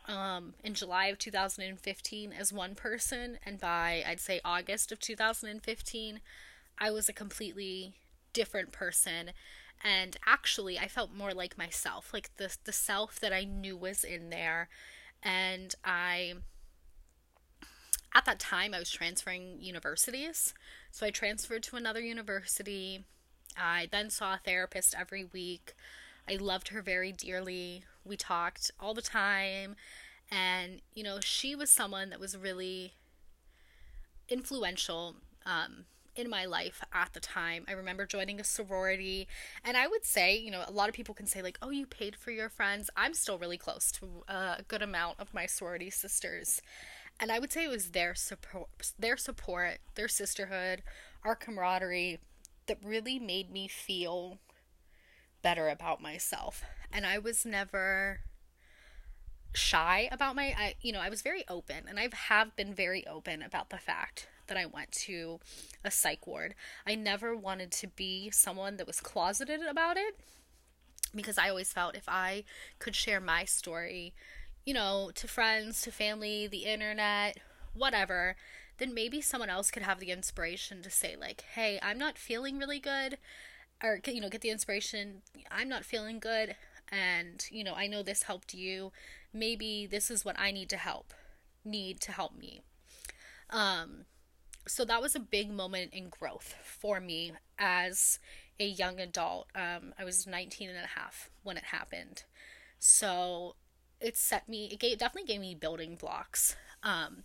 um, 0.07 0.53
in 0.63 0.73
July 0.73 1.07
of 1.07 1.17
2015 1.17 2.33
as 2.33 2.53
one 2.53 2.75
person, 2.75 3.39
and 3.45 3.59
by 3.59 4.03
I'd 4.07 4.19
say 4.19 4.39
August 4.45 4.91
of 4.91 4.99
2015, 4.99 6.21
I 6.77 6.91
was 6.91 7.09
a 7.09 7.13
completely 7.13 7.95
different 8.33 8.71
person 8.71 9.31
and 9.83 10.17
actually 10.25 10.79
I 10.79 10.87
felt 10.87 11.13
more 11.13 11.33
like 11.33 11.57
myself, 11.57 12.11
like 12.13 12.35
the 12.37 12.55
the 12.63 12.71
self 12.71 13.19
that 13.19 13.33
I 13.33 13.43
knew 13.43 13.77
was 13.77 14.03
in 14.03 14.29
there 14.29 14.69
and 15.23 15.73
I 15.83 16.35
at 18.13 18.25
that 18.25 18.39
time 18.39 18.73
I 18.73 18.79
was 18.79 18.91
transferring 18.91 19.57
universities. 19.59 20.53
So 20.91 21.05
I 21.05 21.11
transferred 21.11 21.63
to 21.63 21.75
another 21.75 21.99
university. 21.99 23.05
I 23.57 23.87
then 23.91 24.09
saw 24.09 24.35
a 24.35 24.41
therapist 24.43 24.95
every 24.97 25.25
week. 25.25 25.73
I 26.29 26.35
loved 26.35 26.69
her 26.69 26.81
very 26.81 27.11
dearly. 27.11 27.83
We 28.05 28.17
talked 28.17 28.71
all 28.79 28.93
the 28.93 29.01
time 29.01 29.75
and 30.31 30.81
you 30.93 31.03
know, 31.03 31.19
she 31.19 31.55
was 31.55 31.69
someone 31.69 32.09
that 32.09 32.19
was 32.19 32.37
really 32.37 32.93
influential 34.29 35.15
um, 35.45 35.85
in 36.15 36.29
my 36.29 36.45
life 36.45 36.81
at 36.93 37.13
the 37.13 37.19
time. 37.19 37.65
I 37.67 37.73
remember 37.73 38.05
joining 38.05 38.39
a 38.39 38.43
sorority, 38.43 39.27
and 39.63 39.77
I 39.77 39.87
would 39.87 40.05
say, 40.05 40.37
you 40.37 40.49
know, 40.49 40.63
a 40.65 40.71
lot 40.71 40.89
of 40.89 40.95
people 40.95 41.13
can 41.13 41.27
say, 41.27 41.41
like, 41.41 41.57
oh, 41.61 41.69
you 41.69 41.85
paid 41.85 42.15
for 42.15 42.31
your 42.31 42.49
friends. 42.49 42.89
I'm 42.95 43.13
still 43.13 43.37
really 43.37 43.57
close 43.57 43.91
to 43.93 44.23
a 44.27 44.63
good 44.67 44.81
amount 44.81 45.19
of 45.19 45.33
my 45.33 45.45
sorority 45.45 45.89
sisters. 45.89 46.61
And 47.19 47.31
I 47.31 47.39
would 47.39 47.51
say 47.51 47.65
it 47.65 47.69
was 47.69 47.91
their 47.91 48.15
support, 48.15 48.69
their 48.97 49.17
support, 49.17 49.77
their 49.95 50.07
sisterhood, 50.07 50.83
our 51.23 51.35
camaraderie 51.35 52.19
that 52.67 52.77
really 52.83 53.19
made 53.19 53.51
me 53.51 53.67
feel 53.67 54.39
better 55.45 55.69
about 55.69 56.01
myself. 56.01 56.63
And 56.91 57.05
I 57.05 57.19
was 57.19 57.45
never 57.45 58.21
shy 59.53 60.09
about 60.11 60.35
my 60.35 60.55
I 60.57 60.73
you 60.81 60.91
know, 60.91 60.99
I 60.99 61.09
was 61.09 61.21
very 61.21 61.43
open 61.47 61.85
and 61.87 61.99
I 61.99 62.09
have 62.11 62.55
been 62.55 62.73
very 62.73 63.05
open 63.05 63.43
about 63.43 63.69
the 63.69 63.77
fact 63.77 64.27
that 64.47 64.57
I 64.57 64.65
went 64.65 64.91
to 65.05 65.39
a 65.83 65.91
psych 65.91 66.25
ward. 66.25 66.55
I 66.87 66.95
never 66.95 67.35
wanted 67.35 67.71
to 67.73 67.87
be 67.87 68.31
someone 68.31 68.77
that 68.77 68.87
was 68.87 68.99
closeted 68.99 69.61
about 69.61 69.97
it 69.97 70.17
because 71.13 71.37
I 71.37 71.49
always 71.49 71.71
felt 71.71 71.95
if 71.95 72.09
I 72.09 72.43
could 72.79 72.95
share 72.95 73.21
my 73.21 73.45
story, 73.45 74.15
you 74.65 74.73
know, 74.73 75.11
to 75.13 75.27
friends, 75.27 75.79
to 75.81 75.91
family, 75.91 76.47
the 76.47 76.65
internet, 76.65 77.37
whatever, 77.75 78.35
then 78.79 78.95
maybe 78.95 79.21
someone 79.21 79.51
else 79.51 79.69
could 79.69 79.83
have 79.83 79.99
the 79.99 80.09
inspiration 80.09 80.81
to 80.81 80.89
say 80.89 81.15
like, 81.15 81.41
"Hey, 81.53 81.77
I'm 81.83 81.99
not 81.99 82.17
feeling 82.17 82.57
really 82.57 82.79
good." 82.79 83.19
Or 83.83 83.99
you 84.07 84.21
know, 84.21 84.29
get 84.29 84.41
the 84.41 84.49
inspiration, 84.49 85.21
"I'm 85.51 85.69
not 85.69 85.85
feeling 85.85 86.19
good." 86.19 86.55
And, 86.89 87.43
you 87.49 87.63
know, 87.63 87.73
I 87.73 87.87
know 87.87 88.03
this 88.03 88.23
helped 88.23 88.53
you. 88.53 88.91
Maybe 89.33 89.87
this 89.87 90.11
is 90.11 90.23
what 90.23 90.39
I 90.39 90.51
need 90.51 90.69
to 90.69 90.77
help, 90.77 91.13
need 91.63 91.99
to 92.01 92.11
help 92.11 92.37
me. 92.37 92.61
Um, 93.49 94.05
so 94.67 94.85
that 94.85 95.01
was 95.01 95.15
a 95.15 95.19
big 95.19 95.51
moment 95.51 95.93
in 95.93 96.09
growth 96.09 96.55
for 96.63 96.99
me 96.99 97.33
as 97.57 98.19
a 98.59 98.65
young 98.65 98.99
adult. 98.99 99.47
Um, 99.55 99.93
I 99.99 100.03
was 100.03 100.27
19 100.27 100.69
and 100.69 100.77
a 100.77 100.87
half 100.99 101.29
when 101.43 101.57
it 101.57 101.65
happened. 101.65 102.23
So 102.79 103.55
it 103.99 104.17
set 104.17 104.47
me, 104.47 104.69
it 104.71 104.79
gave, 104.79 104.97
definitely 104.99 105.27
gave 105.27 105.41
me 105.41 105.55
building 105.55 105.95
blocks. 105.95 106.55
Um, 106.83 107.23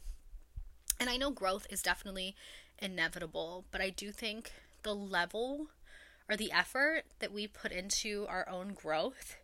And 0.99 1.09
I 1.09 1.17
know 1.17 1.31
growth 1.31 1.67
is 1.71 1.83
definitely 1.83 2.37
inevitable, 2.79 3.65
but 3.71 3.81
I 3.81 3.91
do 3.91 4.13
think 4.13 4.53
the 4.83 4.95
level 4.95 5.69
or 6.31 6.37
the 6.37 6.53
effort 6.53 7.03
that 7.19 7.33
we 7.33 7.47
put 7.47 7.73
into 7.73 8.25
our 8.29 8.49
own 8.49 8.73
growth 8.73 9.37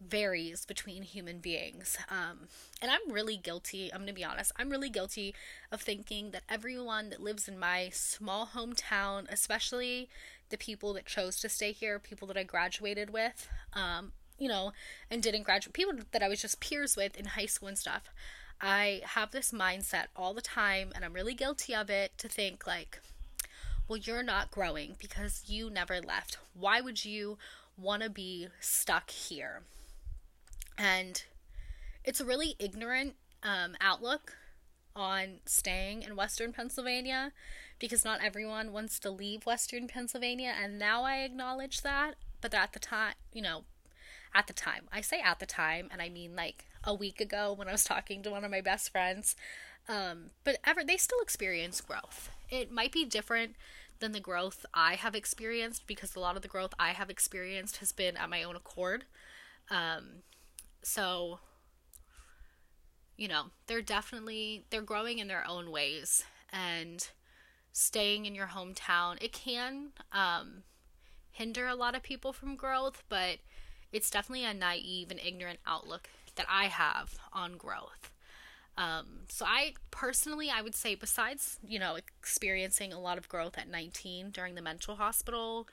varies 0.00 0.66
between 0.66 1.02
human 1.02 1.38
beings. 1.38 1.96
Um, 2.10 2.48
and 2.82 2.90
I'm 2.90 3.12
really 3.12 3.36
guilty, 3.36 3.90
I'm 3.90 4.00
going 4.00 4.08
to 4.08 4.12
be 4.12 4.24
honest, 4.24 4.52
I'm 4.56 4.70
really 4.70 4.90
guilty 4.90 5.34
of 5.72 5.80
thinking 5.80 6.30
that 6.30 6.42
everyone 6.48 7.10
that 7.10 7.22
lives 7.22 7.48
in 7.48 7.58
my 7.58 7.88
small 7.90 8.50
hometown, 8.54 9.26
especially 9.30 10.08
the 10.50 10.58
people 10.58 10.92
that 10.94 11.06
chose 11.06 11.40
to 11.40 11.48
stay 11.48 11.72
here, 11.72 11.98
people 11.98 12.28
that 12.28 12.36
I 12.36 12.42
graduated 12.42 13.10
with, 13.10 13.48
um, 13.72 14.12
you 14.38 14.48
know, 14.48 14.72
and 15.10 15.22
didn't 15.22 15.44
graduate, 15.44 15.72
people 15.72 15.94
that 16.12 16.22
I 16.22 16.28
was 16.28 16.42
just 16.42 16.60
peers 16.60 16.96
with 16.96 17.16
in 17.16 17.24
high 17.24 17.46
school 17.46 17.68
and 17.68 17.78
stuff. 17.78 18.10
I 18.60 19.00
have 19.04 19.30
this 19.30 19.50
mindset 19.50 20.06
all 20.14 20.34
the 20.34 20.42
time, 20.42 20.92
and 20.94 21.04
I'm 21.04 21.14
really 21.14 21.34
guilty 21.34 21.74
of 21.74 21.88
it 21.88 22.12
to 22.18 22.28
think, 22.28 22.66
like, 22.66 23.00
well, 23.90 23.98
you're 23.98 24.22
not 24.22 24.52
growing 24.52 24.94
because 25.00 25.42
you 25.48 25.68
never 25.68 26.00
left. 26.00 26.38
Why 26.54 26.80
would 26.80 27.04
you 27.04 27.38
want 27.76 28.04
to 28.04 28.08
be 28.08 28.46
stuck 28.60 29.10
here? 29.10 29.62
And 30.78 31.20
it's 32.04 32.20
a 32.20 32.24
really 32.24 32.54
ignorant 32.60 33.14
um, 33.42 33.74
outlook 33.80 34.36
on 34.94 35.40
staying 35.44 36.02
in 36.04 36.14
Western 36.14 36.52
Pennsylvania 36.52 37.32
because 37.80 38.04
not 38.04 38.22
everyone 38.22 38.72
wants 38.72 39.00
to 39.00 39.10
leave 39.10 39.44
Western 39.44 39.88
Pennsylvania. 39.88 40.54
And 40.62 40.78
now 40.78 41.02
I 41.02 41.22
acknowledge 41.22 41.80
that. 41.80 42.14
But 42.40 42.54
at 42.54 42.72
the 42.72 42.78
time, 42.78 43.14
you 43.32 43.42
know, 43.42 43.64
at 44.32 44.46
the 44.46 44.52
time, 44.52 44.84
I 44.92 45.00
say 45.00 45.20
at 45.20 45.40
the 45.40 45.46
time, 45.46 45.88
and 45.90 46.00
I 46.00 46.10
mean 46.10 46.36
like 46.36 46.66
a 46.84 46.94
week 46.94 47.20
ago 47.20 47.52
when 47.52 47.66
I 47.66 47.72
was 47.72 47.82
talking 47.82 48.22
to 48.22 48.30
one 48.30 48.44
of 48.44 48.52
my 48.52 48.60
best 48.60 48.92
friends. 48.92 49.34
Um, 49.88 50.26
but 50.44 50.58
ever, 50.64 50.84
they 50.84 50.96
still 50.96 51.20
experience 51.20 51.80
growth. 51.80 52.30
It 52.48 52.70
might 52.70 52.92
be 52.92 53.04
different 53.04 53.56
than 54.00 54.12
the 54.12 54.20
growth 54.20 54.66
I 54.74 54.94
have 54.94 55.14
experienced 55.14 55.86
because 55.86 56.14
a 56.14 56.20
lot 56.20 56.36
of 56.36 56.42
the 56.42 56.48
growth 56.48 56.74
I 56.78 56.90
have 56.90 57.10
experienced 57.10 57.78
has 57.78 57.92
been 57.92 58.16
at 58.16 58.30
my 58.30 58.42
own 58.42 58.56
accord. 58.56 59.04
Um, 59.70 60.22
so, 60.82 61.38
you 63.16 63.28
know, 63.28 63.46
they're 63.66 63.82
definitely 63.82 64.64
they're 64.70 64.82
growing 64.82 65.18
in 65.18 65.28
their 65.28 65.46
own 65.46 65.70
ways 65.70 66.24
and 66.52 67.08
staying 67.72 68.26
in 68.26 68.34
your 68.34 68.48
hometown. 68.48 69.22
It 69.22 69.32
can 69.32 69.90
um, 70.12 70.64
hinder 71.30 71.68
a 71.68 71.74
lot 71.74 71.94
of 71.94 72.02
people 72.02 72.32
from 72.32 72.56
growth, 72.56 73.02
but 73.08 73.38
it's 73.92 74.10
definitely 74.10 74.44
a 74.44 74.54
naive 74.54 75.10
and 75.10 75.20
ignorant 75.20 75.60
outlook 75.66 76.08
that 76.36 76.46
I 76.48 76.64
have 76.64 77.18
on 77.32 77.56
growth. 77.56 78.10
Um, 78.78 79.22
so 79.28 79.44
I 79.46 79.74
personally, 79.90 80.50
I 80.50 80.62
would 80.62 80.74
say, 80.74 80.94
besides 80.94 81.58
you 81.66 81.78
know 81.78 81.96
experiencing 81.96 82.92
a 82.92 83.00
lot 83.00 83.18
of 83.18 83.28
growth 83.28 83.58
at 83.58 83.68
19 83.68 84.30
during 84.30 84.54
the 84.54 84.62
mental 84.62 84.96
hospital 84.96 85.66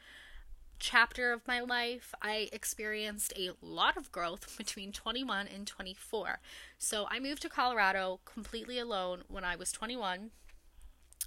chapter 0.79 1.31
of 1.31 1.47
my 1.47 1.59
life, 1.59 2.13
I 2.21 2.49
experienced 2.51 3.33
a 3.37 3.51
lot 3.61 3.97
of 3.97 4.11
growth 4.11 4.55
between 4.57 4.91
21 4.91 5.47
and 5.47 5.65
24. 5.65 6.39
So 6.77 7.07
I 7.09 7.19
moved 7.19 7.41
to 7.43 7.49
Colorado 7.49 8.19
completely 8.25 8.79
alone 8.79 9.23
when 9.27 9.43
I 9.43 9.55
was 9.55 9.71
21 9.71 10.31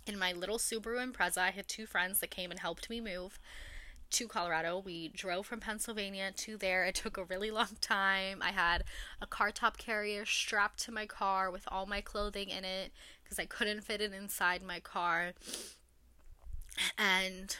in 0.06 0.18
my 0.18 0.32
little 0.32 0.58
Subaru 0.58 1.04
Impreza. 1.04 1.38
I 1.38 1.50
had 1.50 1.68
two 1.68 1.86
friends 1.86 2.20
that 2.20 2.30
came 2.30 2.50
and 2.50 2.60
helped 2.60 2.88
me 2.88 3.00
move 3.00 3.38
to 4.10 4.28
Colorado. 4.28 4.78
We 4.78 5.08
drove 5.08 5.46
from 5.46 5.60
Pennsylvania 5.60 6.32
to 6.36 6.56
there. 6.56 6.84
It 6.84 6.94
took 6.94 7.16
a 7.16 7.24
really 7.24 7.50
long 7.50 7.76
time. 7.80 8.42
I 8.42 8.50
had 8.50 8.84
a 9.20 9.26
car 9.26 9.50
top 9.50 9.78
carrier 9.78 10.24
strapped 10.24 10.82
to 10.84 10.92
my 10.92 11.06
car 11.06 11.50
with 11.50 11.64
all 11.68 11.86
my 11.86 12.00
clothing 12.00 12.48
in 12.48 12.64
it 12.64 12.92
because 13.22 13.38
I 13.38 13.46
couldn't 13.46 13.84
fit 13.84 14.00
it 14.00 14.12
inside 14.12 14.62
my 14.62 14.80
car. 14.80 15.32
And 16.98 17.56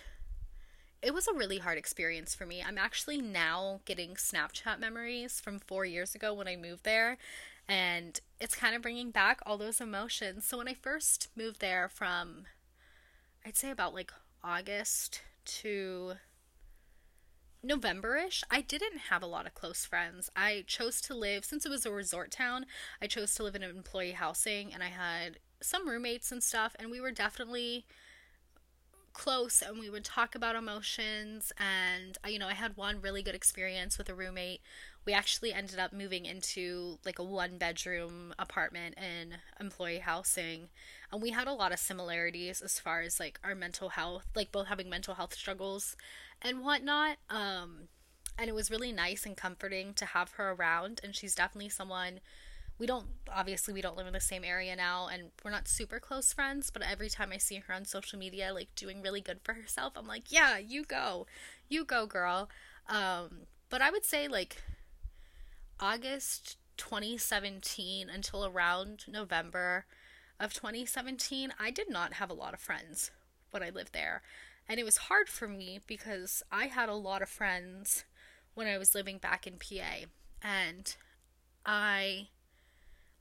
it 1.03 1.15
was 1.15 1.27
a 1.27 1.35
really 1.35 1.59
hard 1.59 1.79
experience 1.79 2.35
for 2.35 2.47
me. 2.47 2.63
I'm 2.67 2.79
actually 2.79 3.21
now 3.21 3.81
getting 3.85 4.15
Snapchat 4.15 4.79
memories 4.79 5.41
from 5.41 5.59
four 5.59 5.85
years 5.85 6.15
ago 6.15 6.35
when 6.35 6.49
I 6.49 6.57
moved 6.57 6.85
there, 6.85 7.17
and 7.69 8.21
it's 8.39 8.55
kind 8.55 8.75
of 8.75 8.83
bringing 8.83 9.11
back 9.11 9.41
all 9.47 9.57
those 9.57 9.81
emotions. 9.81 10.45
So, 10.45 10.59
when 10.59 10.69
I 10.69 10.75
first 10.75 11.29
moved 11.35 11.61
there 11.61 11.89
from, 11.89 12.45
I'd 13.47 13.57
say 13.57 13.71
about 13.71 13.95
like 13.95 14.13
August 14.45 15.23
to 15.45 16.15
November-ish, 17.63 18.43
I 18.51 18.63
didn't 18.63 18.99
have 19.11 19.23
a 19.23 19.27
lot 19.27 19.47
of 19.47 19.55
close 19.55 19.85
friends. 19.85 20.31
I 20.35 20.65
chose 20.67 21.01
to 21.03 21.15
live 21.15 21.45
since 21.45 21.67
it 21.67 21.71
was 21.71 21.85
a 21.85 21.91
resort 21.91 22.31
town. 22.31 22.65
I 23.03 23.07
chose 23.07 23.35
to 23.35 23.43
live 23.43 23.55
in 23.55 23.63
employee 23.63 24.13
housing 24.13 24.73
and 24.73 24.83
I 24.83 24.89
had 24.89 25.39
some 25.61 25.89
roommates 25.89 26.33
and 26.33 26.43
stuff 26.43 26.75
and 26.79 26.91
we 26.91 27.01
were 27.01 27.11
definitely 27.11 27.85
close 29.13 29.61
and 29.61 29.79
we 29.79 29.91
would 29.91 30.05
talk 30.05 30.35
about 30.35 30.55
emotions 30.57 31.53
and 31.59 32.17
uh, 32.25 32.29
you 32.29 32.39
know 32.39 32.47
I 32.47 32.55
had 32.55 32.77
one 32.77 33.01
really 33.01 33.23
good 33.23 33.35
experience 33.35 33.99
with 33.99 34.09
a 34.09 34.15
roommate. 34.15 34.63
We 35.05 35.13
actually 35.13 35.53
ended 35.53 35.79
up 35.79 35.93
moving 35.93 36.25
into 36.25 36.99
like 37.05 37.19
a 37.19 37.25
one 37.25 37.59
bedroom 37.59 38.33
apartment 38.39 38.97
in 38.97 39.35
employee 39.59 39.99
housing 39.99 40.69
and 41.13 41.21
we 41.21 41.31
had 41.31 41.49
a 41.49 41.53
lot 41.53 41.73
of 41.73 41.79
similarities 41.79 42.63
as 42.63 42.79
far 42.79 43.01
as 43.03 43.21
like 43.21 43.39
our 43.45 43.55
mental 43.55 43.91
health, 43.91 44.27
like 44.35 44.53
both 44.53 44.69
having 44.69 44.89
mental 44.89 45.15
health 45.15 45.35
struggles 45.35 45.97
and 46.43 46.65
whatnot. 46.65 47.17
Um 47.29 47.89
and 48.41 48.49
it 48.49 48.55
was 48.55 48.71
really 48.71 48.91
nice 48.91 49.27
and 49.27 49.37
comforting 49.37 49.93
to 49.95 50.07
have 50.07 50.33
her 50.33 50.53
around 50.53 51.01
and 51.05 51.15
she's 51.15 51.35
definitely 51.35 51.69
someone 51.69 52.21
we 52.79 52.87
don't 52.87 53.07
obviously 53.31 53.75
we 53.75 53.83
don't 53.83 53.97
live 53.97 54.07
in 54.07 54.15
the 54.15 54.21
same 54.21 54.43
area 54.43 54.75
now 54.75 55.09
and 55.13 55.25
we're 55.45 55.51
not 55.51 55.69
super 55.69 56.01
close 56.01 56.33
friends 56.33 56.71
but 56.71 56.83
every 56.83 57.11
time 57.11 57.31
i 57.33 57.37
see 57.37 57.57
her 57.57 57.75
on 57.75 57.85
social 57.85 58.19
media 58.19 58.53
like 58.55 58.75
doing 58.75 59.03
really 59.03 59.21
good 59.21 59.39
for 59.45 59.53
herself 59.53 59.93
i'm 59.95 60.07
like 60.07 60.33
yeah 60.33 60.57
you 60.57 60.85
go 60.85 61.27
you 61.69 61.85
go 61.85 62.07
girl 62.07 62.49
um 62.89 63.43
but 63.69 63.83
i 63.83 63.91
would 63.91 64.05
say 64.05 64.27
like 64.27 64.63
august 65.79 66.57
2017 66.79 68.09
until 68.09 68.47
around 68.47 69.05
november 69.07 69.85
of 70.41 70.55
2017 70.55 71.53
i 71.61 71.71
did 71.71 71.91
not 71.91 72.15
have 72.15 72.31
a 72.31 72.35
lot 72.35 72.55
of 72.55 72.61
friends 72.61 73.11
when 73.51 73.63
i 73.63 73.69
lived 73.69 73.93
there 73.93 74.23
and 74.71 74.79
it 74.79 74.85
was 74.85 74.97
hard 74.97 75.29
for 75.29 75.49
me 75.49 75.81
because 75.87 76.43
i 76.51 76.67
had 76.67 76.89
a 76.89 76.95
lot 76.95 77.21
of 77.21 77.29
friends 77.29 78.05
when 78.55 78.67
i 78.67 78.79
was 78.79 78.95
living 78.95 79.19
back 79.19 79.47
in 79.47 79.55
pa 79.59 80.07
and 80.43 80.97
i 81.67 82.29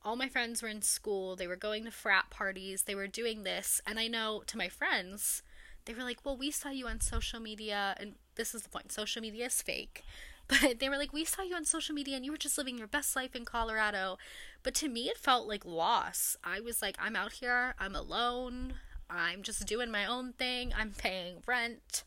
all 0.03 0.15
my 0.15 0.29
friends 0.29 0.61
were 0.61 0.69
in 0.69 0.81
school, 0.81 1.35
they 1.35 1.47
were 1.47 1.55
going 1.55 1.83
to 1.85 1.91
frat 1.91 2.29
parties, 2.29 2.83
they 2.83 2.95
were 2.95 3.07
doing 3.07 3.43
this, 3.43 3.81
and 3.85 3.99
I 3.99 4.07
know 4.07 4.43
to 4.47 4.57
my 4.57 4.69
friends, 4.69 5.43
they 5.85 5.93
were 5.93 6.03
like, 6.03 6.23
"Well, 6.23 6.37
we 6.37 6.51
saw 6.51 6.69
you 6.69 6.87
on 6.87 7.01
social 7.01 7.39
media, 7.39 7.95
and 7.99 8.15
this 8.35 8.55
is 8.55 8.63
the 8.63 8.69
point: 8.69 8.91
social 8.91 9.21
media 9.21 9.47
is 9.47 9.61
fake." 9.61 10.03
But 10.47 10.79
they 10.79 10.89
were 10.89 10.97
like, 10.97 11.13
"We 11.13 11.25
saw 11.25 11.43
you 11.43 11.55
on 11.55 11.63
social 11.65 11.93
media, 11.93 12.15
and 12.15 12.25
you 12.25 12.31
were 12.31 12.37
just 12.37 12.57
living 12.57 12.79
your 12.79 12.87
best 12.87 13.15
life 13.15 13.35
in 13.35 13.45
Colorado." 13.45 14.17
But 14.63 14.73
to 14.75 14.89
me, 14.89 15.07
it 15.09 15.17
felt 15.17 15.47
like 15.47 15.63
loss. 15.65 16.37
I 16.43 16.59
was 16.59 16.81
like, 16.81 16.95
"I'm 16.99 17.15
out 17.15 17.33
here. 17.33 17.75
I'm 17.77 17.95
alone. 17.95 18.75
I'm 19.09 19.43
just 19.43 19.65
doing 19.65 19.91
my 19.91 20.05
own 20.05 20.33
thing. 20.33 20.73
I'm 20.77 20.91
paying 20.91 21.43
rent." 21.47 22.03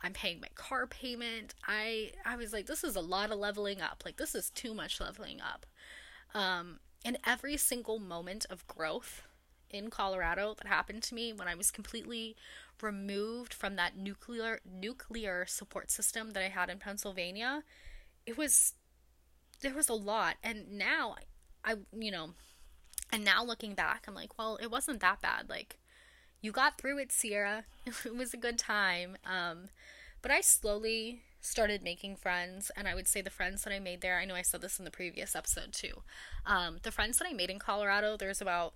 I'm 0.00 0.12
paying 0.12 0.40
my 0.40 0.48
car 0.54 0.86
payment. 0.86 1.54
I 1.66 2.12
I 2.24 2.36
was 2.36 2.52
like, 2.52 2.66
this 2.66 2.84
is 2.84 2.96
a 2.96 3.00
lot 3.00 3.30
of 3.30 3.38
leveling 3.38 3.80
up. 3.80 4.02
Like 4.04 4.16
this 4.16 4.34
is 4.34 4.50
too 4.50 4.74
much 4.74 5.00
leveling 5.00 5.40
up. 5.40 5.66
Um, 6.34 6.80
and 7.04 7.18
every 7.26 7.56
single 7.56 7.98
moment 7.98 8.46
of 8.50 8.66
growth 8.66 9.22
in 9.70 9.90
Colorado 9.90 10.54
that 10.54 10.66
happened 10.66 11.02
to 11.04 11.14
me 11.14 11.32
when 11.32 11.48
I 11.48 11.54
was 11.54 11.70
completely 11.70 12.36
removed 12.80 13.52
from 13.52 13.76
that 13.76 13.96
nuclear 13.96 14.60
nuclear 14.64 15.44
support 15.46 15.90
system 15.90 16.30
that 16.30 16.42
I 16.42 16.48
had 16.48 16.70
in 16.70 16.78
Pennsylvania, 16.78 17.64
it 18.26 18.38
was 18.38 18.74
there 19.62 19.74
was 19.74 19.88
a 19.88 19.94
lot. 19.94 20.36
And 20.42 20.70
now 20.78 21.16
I 21.64 21.76
you 21.92 22.10
know, 22.10 22.34
and 23.12 23.24
now 23.24 23.44
looking 23.44 23.74
back, 23.74 24.04
I'm 24.06 24.14
like, 24.14 24.38
well, 24.38 24.58
it 24.62 24.70
wasn't 24.70 25.00
that 25.00 25.20
bad. 25.20 25.48
Like 25.48 25.78
you 26.40 26.52
got 26.52 26.78
through 26.78 26.98
it, 26.98 27.12
Sierra. 27.12 27.64
It 28.04 28.16
was 28.16 28.34
a 28.34 28.38
good 28.38 28.58
time. 28.58 29.16
Um, 29.24 29.70
but 30.22 30.30
I 30.30 30.40
slowly 30.40 31.22
started 31.40 31.82
making 31.82 32.16
friends 32.16 32.70
and 32.76 32.88
i 32.88 32.94
would 32.96 33.06
say 33.06 33.20
the 33.20 33.30
friends 33.30 33.62
that 33.62 33.72
i 33.72 33.78
made 33.78 34.00
there 34.00 34.18
i 34.18 34.24
know 34.24 34.34
i 34.34 34.42
said 34.42 34.60
this 34.60 34.80
in 34.80 34.84
the 34.84 34.90
previous 34.90 35.36
episode 35.36 35.72
too. 35.72 36.02
Um, 36.44 36.78
the 36.82 36.90
friends 36.90 37.18
that 37.18 37.28
i 37.28 37.32
made 37.32 37.48
in 37.48 37.58
colorado 37.58 38.16
there's 38.16 38.40
about 38.40 38.74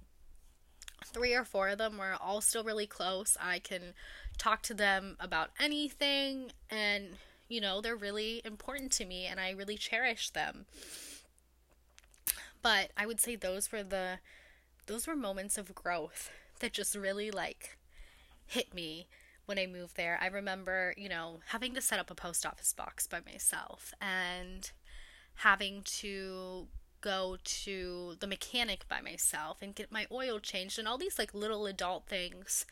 three 1.04 1.34
or 1.34 1.44
four 1.44 1.68
of 1.68 1.78
them. 1.78 1.98
Were 1.98 2.16
all 2.20 2.40
still 2.40 2.64
really 2.64 2.86
close. 2.86 3.36
I 3.40 3.58
can 3.58 3.94
talk 4.38 4.62
to 4.62 4.74
them 4.74 5.16
about 5.20 5.50
anything 5.60 6.52
and 6.70 7.16
you 7.48 7.60
know 7.60 7.80
they're 7.80 7.96
really 7.96 8.40
important 8.44 8.92
to 8.92 9.04
me 9.04 9.26
and 9.26 9.40
i 9.40 9.50
really 9.50 9.76
cherish 9.76 10.30
them. 10.30 10.66
But 12.62 12.90
i 12.96 13.06
would 13.06 13.20
say 13.20 13.36
those 13.36 13.72
were 13.72 13.82
the 13.82 14.18
those 14.86 15.06
were 15.06 15.16
moments 15.16 15.58
of 15.58 15.74
growth 15.74 16.30
that 16.62 16.72
just 16.72 16.96
really 16.96 17.30
like 17.30 17.76
hit 18.46 18.74
me 18.74 19.06
when 19.46 19.58
I 19.58 19.66
moved 19.66 19.96
there, 19.96 20.18
I 20.20 20.28
remember, 20.28 20.94
you 20.96 21.08
know, 21.08 21.40
having 21.48 21.74
to 21.74 21.80
set 21.80 21.98
up 21.98 22.10
a 22.10 22.14
post 22.14 22.46
office 22.46 22.72
box 22.72 23.06
by 23.06 23.20
myself 23.20 23.92
and 24.00 24.70
having 25.36 25.82
to 25.82 26.68
go 27.00 27.36
to 27.42 28.14
the 28.20 28.26
mechanic 28.26 28.88
by 28.88 29.00
myself 29.00 29.58
and 29.60 29.74
get 29.74 29.90
my 29.90 30.06
oil 30.12 30.38
changed 30.38 30.78
and 30.78 30.86
all 30.86 30.96
these 30.96 31.18
like 31.18 31.34
little 31.34 31.66
adult 31.66 32.06
things 32.06 32.64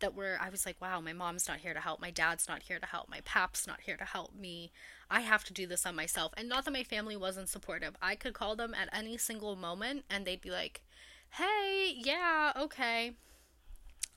that 0.00 0.14
were 0.14 0.36
I 0.40 0.50
was 0.50 0.66
like, 0.66 0.80
wow, 0.80 1.00
my 1.00 1.14
mom's 1.14 1.48
not 1.48 1.58
here 1.58 1.72
to 1.72 1.80
help, 1.80 2.00
my 2.00 2.10
dad's 2.10 2.46
not 2.46 2.62
here 2.64 2.78
to 2.78 2.86
help, 2.86 3.08
my 3.08 3.20
pap's 3.24 3.66
not 3.66 3.80
here 3.82 3.96
to 3.96 4.04
help 4.04 4.34
me. 4.34 4.70
I 5.10 5.20
have 5.20 5.44
to 5.44 5.52
do 5.52 5.66
this 5.66 5.86
on 5.86 5.96
myself. 5.96 6.32
And 6.36 6.48
not 6.48 6.64
that 6.64 6.72
my 6.72 6.84
family 6.84 7.16
wasn't 7.16 7.48
supportive. 7.48 7.96
I 8.02 8.14
could 8.14 8.34
call 8.34 8.56
them 8.56 8.74
at 8.74 8.88
any 8.92 9.16
single 9.16 9.56
moment 9.56 10.04
and 10.10 10.26
they'd 10.26 10.40
be 10.40 10.50
like, 10.50 10.82
"Hey, 11.32 11.94
yeah, 11.96 12.52
okay. 12.56 13.16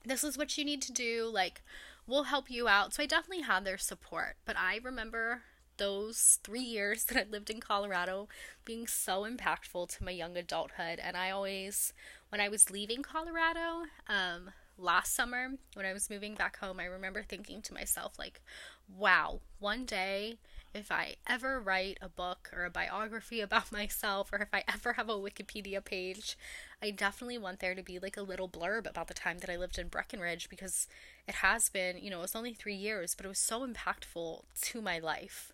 This 0.04 0.24
is 0.24 0.38
what 0.38 0.58
you 0.58 0.66
need 0.66 0.82
to 0.84 0.92
do. 0.94 1.30
Like, 1.32 1.62
we'll 2.08 2.24
help 2.24 2.50
you 2.50 2.68
out." 2.68 2.94
So 2.94 3.04
I 3.04 3.06
definitely 3.06 3.44
had 3.44 3.66
their 3.66 3.78
support. 3.78 4.38
But 4.46 4.58
I 4.58 4.80
remember 4.84 5.44
those 5.78 6.40
three 6.44 6.62
years 6.62 7.04
that 7.06 7.18
I 7.18 7.30
lived 7.30 7.50
in 7.50 7.60
Colorado 7.60 8.28
being 8.64 8.88
so 8.88 9.24
impactful 9.24 9.90
to 9.98 10.04
my 10.04 10.12
young 10.12 10.38
adulthood. 10.38 11.00
And 11.00 11.18
I 11.18 11.32
always, 11.32 11.94
when 12.30 12.42
I 12.42 12.50
was 12.50 12.70
leaving 12.72 13.02
Colorado, 13.02 13.86
um, 14.08 14.52
last 14.78 15.14
summer 15.16 15.52
when 15.74 15.86
I 15.86 15.94
was 15.94 16.10
moving 16.10 16.36
back 16.36 16.58
home, 16.58 16.80
I 16.80 16.86
remember 16.86 17.24
thinking 17.24 17.62
to 17.64 17.74
myself, 17.74 18.18
like, 18.20 18.42
wow, 18.88 19.40
one 19.60 19.86
day 19.86 20.38
if 20.76 20.92
I 20.92 21.16
ever 21.28 21.60
write 21.60 21.98
a 22.02 22.10
book 22.10 22.50
or 22.54 22.66
a 22.66 22.70
biography 22.70 23.42
about 23.42 23.72
myself, 23.72 24.32
or 24.32 24.40
if 24.40 24.54
I 24.54 24.64
ever 24.72 24.94
have 24.94 25.10
a 25.10 25.14
Wikipedia 25.14 25.84
page, 25.84 26.38
I 26.82 26.92
definitely 26.92 27.38
want 27.38 27.60
there 27.60 27.76
to 27.76 27.82
be 27.82 27.98
like 27.98 28.18
a 28.18 28.22
little 28.22 28.50
blurb 28.50 28.88
about 28.88 29.08
the 29.08 29.14
time 29.14 29.40
that 29.40 29.50
I 29.50 29.56
lived 29.56 29.80
in 29.80 29.88
Breckenridge 29.88 30.50
because 30.50 30.88
it 31.28 31.36
has 31.36 31.70
been, 31.70 31.98
you 31.98 32.10
know, 32.10 32.20
it 32.20 32.24
was 32.24 32.36
only 32.36 32.54
three 32.54 32.76
years, 32.76 33.16
but 33.16 33.26
it 33.26 33.30
was 33.30 33.40
so 33.40 33.66
impactful 33.66 34.44
to 34.62 34.82
my 34.82 35.00
life. 35.00 35.54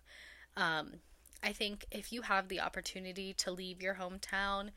Um, 0.56 0.94
I 1.42 1.52
think 1.52 1.86
if 1.90 2.12
you 2.12 2.22
have 2.22 2.48
the 2.48 2.60
opportunity 2.60 3.32
to 3.34 3.50
leave 3.50 3.82
your 3.82 3.94
hometown 3.94 4.70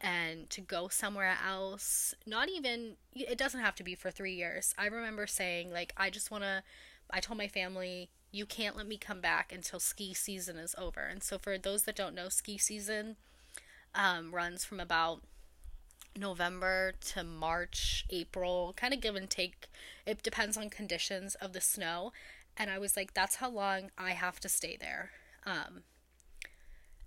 and 0.00 0.48
to 0.50 0.60
go 0.60 0.88
somewhere 0.88 1.36
else, 1.46 2.14
not 2.26 2.48
even, 2.48 2.96
it 3.14 3.38
doesn't 3.38 3.60
have 3.60 3.74
to 3.76 3.82
be 3.82 3.94
for 3.94 4.10
three 4.10 4.34
years. 4.34 4.74
I 4.76 4.86
remember 4.86 5.26
saying, 5.26 5.72
like, 5.72 5.92
I 5.96 6.10
just 6.10 6.30
want 6.30 6.44
to, 6.44 6.62
I 7.14 7.20
told 7.20 7.38
my 7.38 7.46
family, 7.46 8.10
you 8.32 8.44
can't 8.44 8.76
let 8.76 8.88
me 8.88 8.98
come 8.98 9.20
back 9.20 9.52
until 9.52 9.78
ski 9.78 10.12
season 10.12 10.56
is 10.56 10.74
over. 10.76 11.00
And 11.00 11.22
so, 11.22 11.38
for 11.38 11.56
those 11.56 11.84
that 11.84 11.94
don't 11.94 12.14
know, 12.14 12.28
ski 12.28 12.58
season 12.58 13.14
um, 13.94 14.34
runs 14.34 14.64
from 14.64 14.80
about 14.80 15.22
November 16.18 16.94
to 17.12 17.22
March, 17.22 18.04
April, 18.10 18.74
kind 18.76 18.92
of 18.92 19.00
give 19.00 19.14
and 19.14 19.30
take. 19.30 19.68
It 20.04 20.24
depends 20.24 20.56
on 20.56 20.70
conditions 20.70 21.36
of 21.36 21.52
the 21.52 21.60
snow. 21.60 22.12
And 22.56 22.68
I 22.68 22.78
was 22.78 22.96
like, 22.96 23.14
that's 23.14 23.36
how 23.36 23.50
long 23.50 23.90
I 23.96 24.10
have 24.10 24.40
to 24.40 24.48
stay 24.48 24.76
there. 24.76 25.10
Um, 25.46 25.82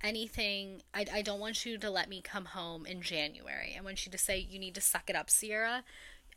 anything, 0.02 0.82
I, 0.94 1.06
I 1.12 1.22
don't 1.22 1.40
want 1.40 1.66
you 1.66 1.78
to 1.78 1.90
let 1.90 2.08
me 2.08 2.22
come 2.22 2.46
home 2.46 2.86
in 2.86 3.02
January. 3.02 3.76
I 3.78 3.82
want 3.84 4.06
you 4.06 4.12
to 4.12 4.18
say, 4.18 4.38
you 4.38 4.60
need 4.60 4.76
to 4.76 4.82
suck 4.82 5.10
it 5.10 5.16
up, 5.16 5.30
Sierra. 5.30 5.84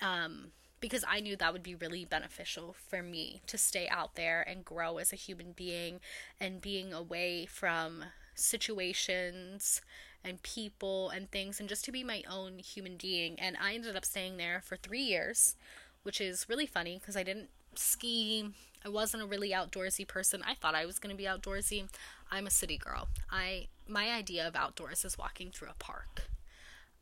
Um, 0.00 0.52
because 0.80 1.04
I 1.06 1.20
knew 1.20 1.36
that 1.36 1.52
would 1.52 1.62
be 1.62 1.74
really 1.74 2.04
beneficial 2.04 2.74
for 2.88 3.02
me 3.02 3.42
to 3.46 3.58
stay 3.58 3.88
out 3.88 4.14
there 4.14 4.42
and 4.42 4.64
grow 4.64 4.98
as 4.98 5.12
a 5.12 5.16
human 5.16 5.52
being 5.52 6.00
and 6.40 6.60
being 6.60 6.92
away 6.92 7.46
from 7.46 8.04
situations 8.34 9.82
and 10.24 10.42
people 10.42 11.10
and 11.10 11.30
things 11.30 11.60
and 11.60 11.68
just 11.68 11.84
to 11.84 11.92
be 11.92 12.04
my 12.04 12.22
own 12.30 12.58
human 12.58 12.96
being. 12.96 13.38
And 13.38 13.56
I 13.60 13.74
ended 13.74 13.96
up 13.96 14.04
staying 14.04 14.36
there 14.36 14.62
for 14.64 14.76
three 14.76 15.02
years, 15.02 15.56
which 16.02 16.20
is 16.20 16.48
really 16.48 16.66
funny 16.66 16.98
because 16.98 17.16
I 17.16 17.22
didn't 17.22 17.50
ski. 17.74 18.50
I 18.84 18.88
wasn't 18.88 19.22
a 19.22 19.26
really 19.26 19.50
outdoorsy 19.50 20.06
person. 20.06 20.42
I 20.46 20.54
thought 20.54 20.74
I 20.74 20.86
was 20.86 20.98
going 20.98 21.14
to 21.14 21.22
be 21.22 21.28
outdoorsy. 21.28 21.88
I'm 22.30 22.46
a 22.46 22.50
city 22.50 22.78
girl. 22.78 23.08
I 23.30 23.66
my 23.86 24.10
idea 24.10 24.46
of 24.46 24.54
outdoors 24.54 25.04
is 25.04 25.18
walking 25.18 25.50
through 25.50 25.68
a 25.68 25.74
park. 25.78 26.28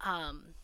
Um, 0.01 0.55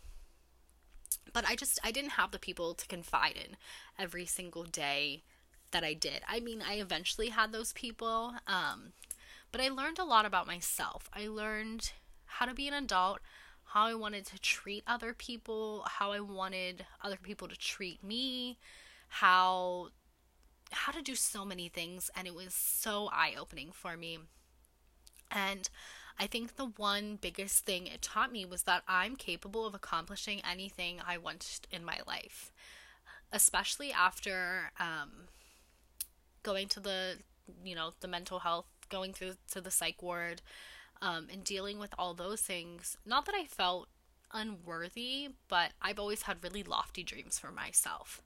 but 1.32 1.44
I 1.46 1.56
just 1.56 1.78
I 1.82 1.90
didn't 1.90 2.10
have 2.10 2.30
the 2.30 2.38
people 2.38 2.74
to 2.74 2.86
confide 2.86 3.36
in 3.36 3.56
every 3.98 4.26
single 4.26 4.64
day 4.64 5.22
that 5.70 5.84
I 5.84 5.94
did. 5.94 6.22
I 6.28 6.40
mean, 6.40 6.62
I 6.66 6.74
eventually 6.74 7.28
had 7.28 7.52
those 7.52 7.72
people, 7.72 8.34
um, 8.46 8.92
but 9.50 9.60
I 9.60 9.68
learned 9.68 9.98
a 9.98 10.04
lot 10.04 10.24
about 10.24 10.46
myself. 10.46 11.08
I 11.12 11.26
learned 11.26 11.92
how 12.26 12.46
to 12.46 12.54
be 12.54 12.68
an 12.68 12.74
adult, 12.74 13.20
how 13.64 13.86
I 13.86 13.94
wanted 13.94 14.26
to 14.26 14.38
treat 14.38 14.84
other 14.86 15.12
people, 15.12 15.84
how 15.86 16.12
I 16.12 16.20
wanted 16.20 16.86
other 17.02 17.18
people 17.20 17.48
to 17.48 17.56
treat 17.56 18.02
me, 18.02 18.58
how 19.08 19.88
how 20.70 20.92
to 20.92 21.02
do 21.02 21.14
so 21.14 21.44
many 21.44 21.68
things 21.68 22.10
and 22.16 22.26
it 22.26 22.34
was 22.34 22.52
so 22.54 23.08
eye-opening 23.12 23.70
for 23.72 23.96
me. 23.96 24.18
And 25.30 25.68
I 26.18 26.26
think 26.26 26.56
the 26.56 26.66
one 26.66 27.18
biggest 27.20 27.64
thing 27.64 27.86
it 27.86 28.02
taught 28.02 28.32
me 28.32 28.44
was 28.44 28.62
that 28.62 28.82
I'm 28.86 29.16
capable 29.16 29.66
of 29.66 29.74
accomplishing 29.74 30.40
anything 30.48 31.00
I 31.04 31.18
want 31.18 31.60
in 31.70 31.84
my 31.84 31.98
life, 32.06 32.52
especially 33.32 33.92
after 33.92 34.70
um, 34.78 35.28
going 36.42 36.68
to 36.68 36.80
the, 36.80 37.16
you 37.64 37.74
know, 37.74 37.92
the 38.00 38.08
mental 38.08 38.40
health, 38.40 38.66
going 38.88 39.12
through 39.12 39.32
to 39.52 39.60
the 39.60 39.72
psych 39.72 40.02
ward, 40.02 40.40
um, 41.02 41.26
and 41.32 41.42
dealing 41.42 41.78
with 41.78 41.94
all 41.98 42.14
those 42.14 42.40
things. 42.40 42.96
Not 43.04 43.26
that 43.26 43.34
I 43.34 43.44
felt 43.44 43.88
unworthy, 44.32 45.30
but 45.48 45.72
I've 45.82 45.98
always 45.98 46.22
had 46.22 46.42
really 46.42 46.62
lofty 46.62 47.02
dreams 47.02 47.38
for 47.38 47.50
myself. 47.50 48.22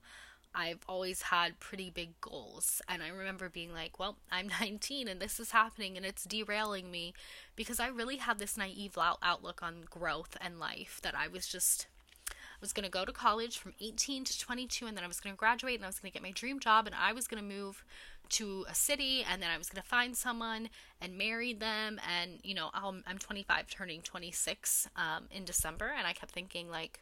I've 0.55 0.81
always 0.89 1.23
had 1.23 1.61
pretty 1.61 1.91
big 1.91 2.21
goals. 2.21 2.81
And 2.89 3.03
I 3.03 3.09
remember 3.09 3.49
being 3.49 3.73
like, 3.73 3.99
well, 3.99 4.17
I'm 4.31 4.49
19 4.61 5.09
and 5.09 5.21
this 5.21 5.39
is 5.41 5.53
happening 5.53 5.97
and 5.97 6.05
it's 6.05 6.25
derailing 6.25 6.91
me 6.91 7.15
because 7.57 7.81
I 7.81 7.89
really 7.89 8.17
had 8.17 8.39
this 8.39 8.57
naive 8.57 8.99
outlook 8.99 9.63
on 9.63 9.85
growth 9.89 10.37
and 10.41 10.59
life 10.59 11.01
that 11.03 11.15
I 11.17 11.29
was 11.29 11.47
just. 11.47 11.87
I 12.31 12.61
was 12.61 12.73
going 12.73 12.85
to 12.85 12.91
go 12.91 13.05
to 13.05 13.13
college 13.13 13.57
from 13.57 13.75
18 13.81 14.25
to 14.25 14.39
22 14.41 14.87
and 14.87 14.97
then 14.97 15.05
I 15.05 15.07
was 15.07 15.21
going 15.21 15.33
to 15.33 15.39
graduate 15.39 15.77
and 15.77 15.85
I 15.85 15.89
was 15.89 16.01
going 16.01 16.11
to 16.11 16.13
get 16.13 16.25
my 16.25 16.33
dream 16.33 16.59
job 16.59 16.87
and 16.87 16.95
I 16.95 17.13
was 17.13 17.29
going 17.29 17.41
to 17.41 17.49
move 17.49 17.85
to 18.31 18.67
a 18.69 18.75
city 18.75 19.25
and 19.31 19.41
then 19.41 19.49
I 19.49 19.57
was 19.57 19.69
going 19.69 19.81
to 19.81 19.89
find 19.89 20.17
someone 20.17 20.69
and 21.01 21.17
marry 21.17 21.53
them 21.55 22.01
and 22.07 22.41
you 22.43 22.55
know 22.55 22.71
i 22.75 22.89
am 22.89 23.19
25 23.19 23.69
turning 23.69 24.03
26 24.03 24.89
um, 24.97 25.27
in 25.31 25.45
December 25.45 25.95
and 25.97 26.07
I 26.07 26.13
kept 26.13 26.33
thinking 26.33 26.69
like 26.69 27.01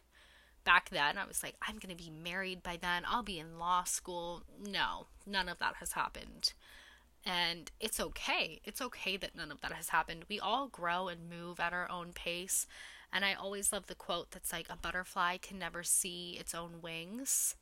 back 0.67 0.89
then 0.89 1.17
I 1.17 1.25
was 1.25 1.43
like, 1.43 1.55
I'm 1.65 1.77
going 1.77 1.95
to 1.95 2.03
be 2.03 2.11
married 2.11 2.61
by 2.61 2.77
then. 2.79 3.03
I'll 3.07 3.23
be 3.23 3.39
in 3.39 3.57
law 3.57 3.85
school. 3.85 4.43
No, 4.61 5.07
none 5.25 5.47
of 5.47 5.59
that 5.59 5.75
has 5.75 5.93
happened. 5.93 6.51
And 7.25 7.71
it's 7.79 8.01
okay. 8.01 8.59
It's 8.65 8.81
okay 8.81 9.15
that 9.15 9.33
none 9.33 9.49
of 9.49 9.61
that 9.61 9.71
has 9.71 9.89
happened. 9.89 10.25
We 10.27 10.41
all 10.41 10.67
grow 10.67 11.07
and 11.07 11.29
move 11.29 11.61
at 11.61 11.71
our 11.71 11.89
own 11.89 12.11
pace. 12.11 12.67
And 13.13 13.23
I 13.23 13.33
always 13.33 13.71
love 13.71 13.87
the 13.87 13.95
quote 13.95 14.31
that's 14.31 14.51
like, 14.51 14.67
a 14.69 14.75
butterfly 14.75 15.37
can 15.37 15.57
never 15.57 15.83
see 15.83 16.35
its 16.37 16.53
own 16.53 16.81
wings 16.81 17.55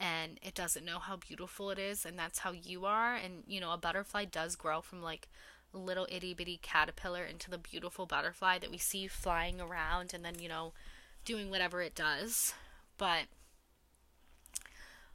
and 0.00 0.40
it 0.40 0.54
doesn't 0.54 0.86
know 0.86 1.00
how 1.00 1.16
beautiful 1.16 1.70
it 1.70 1.78
is. 1.78 2.06
And 2.06 2.18
that's 2.18 2.38
how 2.38 2.52
you 2.52 2.86
are. 2.86 3.14
And, 3.14 3.44
you 3.46 3.60
know, 3.60 3.72
a 3.72 3.76
butterfly 3.76 4.24
does 4.24 4.56
grow 4.56 4.80
from 4.80 5.02
like 5.02 5.28
little 5.74 6.06
itty 6.10 6.32
bitty 6.32 6.60
caterpillar 6.62 7.24
into 7.24 7.50
the 7.50 7.58
beautiful 7.58 8.06
butterfly 8.06 8.58
that 8.58 8.70
we 8.70 8.78
see 8.78 9.06
flying 9.06 9.60
around 9.60 10.14
and 10.14 10.24
then, 10.24 10.38
you 10.38 10.48
know, 10.48 10.72
doing 11.24 11.50
whatever 11.50 11.80
it 11.80 11.94
does, 11.94 12.54
but 12.98 13.24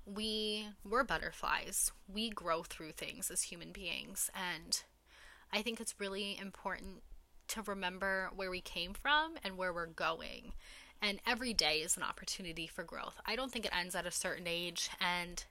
we 0.05 0.67
we're 0.87 1.03
butterflies. 1.03 1.91
We 2.07 2.29
grow 2.29 2.63
through 2.63 2.93
things 2.93 3.29
as 3.29 3.43
human 3.43 3.71
beings 3.71 4.29
and 4.33 4.81
I 5.51 5.61
think 5.61 5.79
it's 5.79 5.99
really 5.99 6.37
important 6.39 7.03
to 7.49 7.61
remember 7.61 8.29
where 8.35 8.49
we 8.51 8.61
came 8.61 8.93
from 8.93 9.35
and 9.43 9.57
where 9.57 9.73
we're 9.73 9.85
going. 9.85 10.53
And 11.01 11.19
every 11.25 11.53
day 11.53 11.77
is 11.79 11.95
an 11.95 12.03
opportunity 12.03 12.67
for 12.67 12.83
growth. 12.83 13.19
I 13.25 13.35
don't 13.35 13.51
think 13.51 13.65
it 13.65 13.77
ends 13.77 13.95
at 13.95 14.05
a 14.05 14.11
certain 14.11 14.47
age 14.47 14.89
and 14.99 15.43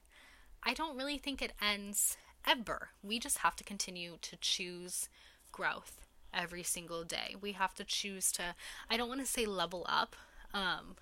I 0.63 0.75
don't 0.75 0.97
really 0.97 1.19
think 1.19 1.41
it 1.41 1.53
ends 1.63 2.17
ever. 2.47 2.91
We 3.03 3.19
just 3.19 3.39
have 3.39 3.57
to 3.57 3.65
continue 3.65 4.17
to 4.23 4.37
choose 4.37 5.09
growth 5.53 6.01
every 6.35 6.63
single 6.63 7.05
day. 7.05 7.37
We 7.41 7.53
have 7.53 7.75
to 7.75 7.85
choose 7.85 8.33
to 8.33 8.55
I 8.91 8.97
don't 8.97 9.09
want 9.09 9.21
to 9.21 9.27
say 9.27 9.47
level 9.47 9.87
up 9.89 10.17
um, 10.57 10.97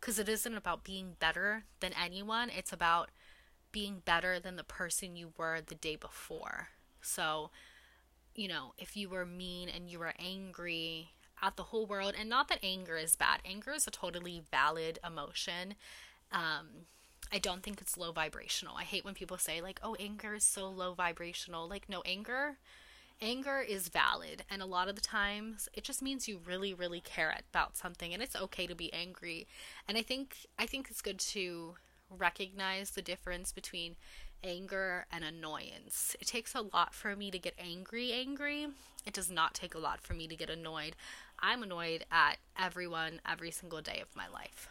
because 0.00 0.18
it 0.18 0.28
isn't 0.28 0.56
about 0.56 0.84
being 0.84 1.14
better 1.20 1.64
than 1.80 1.92
anyone, 1.92 2.50
it's 2.50 2.72
about 2.72 3.10
being 3.70 4.02
better 4.04 4.40
than 4.40 4.56
the 4.56 4.64
person 4.64 5.16
you 5.16 5.32
were 5.36 5.60
the 5.60 5.74
day 5.74 5.94
before. 5.96 6.68
So, 7.00 7.50
you 8.34 8.48
know, 8.48 8.72
if 8.76 8.96
you 8.96 9.08
were 9.08 9.24
mean 9.24 9.68
and 9.68 9.88
you 9.88 9.98
were 9.98 10.14
angry 10.18 11.10
at 11.40 11.56
the 11.56 11.64
whole 11.64 11.86
world, 11.86 12.14
and 12.18 12.28
not 12.28 12.48
that 12.48 12.58
anger 12.62 12.96
is 12.96 13.14
bad, 13.14 13.40
anger 13.44 13.72
is 13.72 13.86
a 13.86 13.90
totally 13.90 14.42
valid 14.50 14.98
emotion. 15.06 15.74
Um, 16.32 16.86
I 17.32 17.38
don't 17.38 17.62
think 17.62 17.80
it's 17.80 17.96
low 17.96 18.10
vibrational. 18.10 18.76
I 18.76 18.84
hate 18.84 19.04
when 19.04 19.14
people 19.14 19.38
say, 19.38 19.60
like, 19.60 19.78
oh, 19.82 19.96
anger 20.00 20.34
is 20.34 20.44
so 20.44 20.68
low 20.68 20.94
vibrational. 20.94 21.68
Like, 21.68 21.88
no, 21.88 22.02
anger 22.04 22.56
anger 23.20 23.60
is 23.60 23.88
valid 23.88 24.44
and 24.48 24.62
a 24.62 24.66
lot 24.66 24.88
of 24.88 24.94
the 24.94 25.00
times 25.00 25.68
it 25.72 25.82
just 25.82 26.00
means 26.00 26.28
you 26.28 26.38
really 26.46 26.72
really 26.72 27.00
care 27.00 27.34
about 27.52 27.76
something 27.76 28.14
and 28.14 28.22
it's 28.22 28.36
okay 28.36 28.66
to 28.66 28.74
be 28.74 28.92
angry 28.92 29.46
and 29.88 29.98
i 29.98 30.02
think 30.02 30.46
i 30.58 30.64
think 30.64 30.88
it's 30.88 31.02
good 31.02 31.18
to 31.18 31.74
recognize 32.16 32.90
the 32.90 33.02
difference 33.02 33.52
between 33.52 33.96
anger 34.42 35.06
and 35.10 35.24
annoyance. 35.24 36.16
It 36.20 36.26
takes 36.26 36.54
a 36.54 36.60
lot 36.60 36.94
for 36.94 37.16
me 37.16 37.30
to 37.30 37.38
get 37.38 37.54
angry, 37.58 38.12
angry. 38.12 38.68
It 39.06 39.12
does 39.12 39.30
not 39.30 39.54
take 39.54 39.74
a 39.74 39.78
lot 39.78 40.00
for 40.00 40.14
me 40.14 40.28
to 40.28 40.36
get 40.36 40.50
annoyed. 40.50 40.94
I'm 41.40 41.62
annoyed 41.62 42.04
at 42.10 42.36
everyone 42.58 43.20
every 43.28 43.50
single 43.50 43.80
day 43.80 44.00
of 44.00 44.14
my 44.16 44.28
life. 44.28 44.68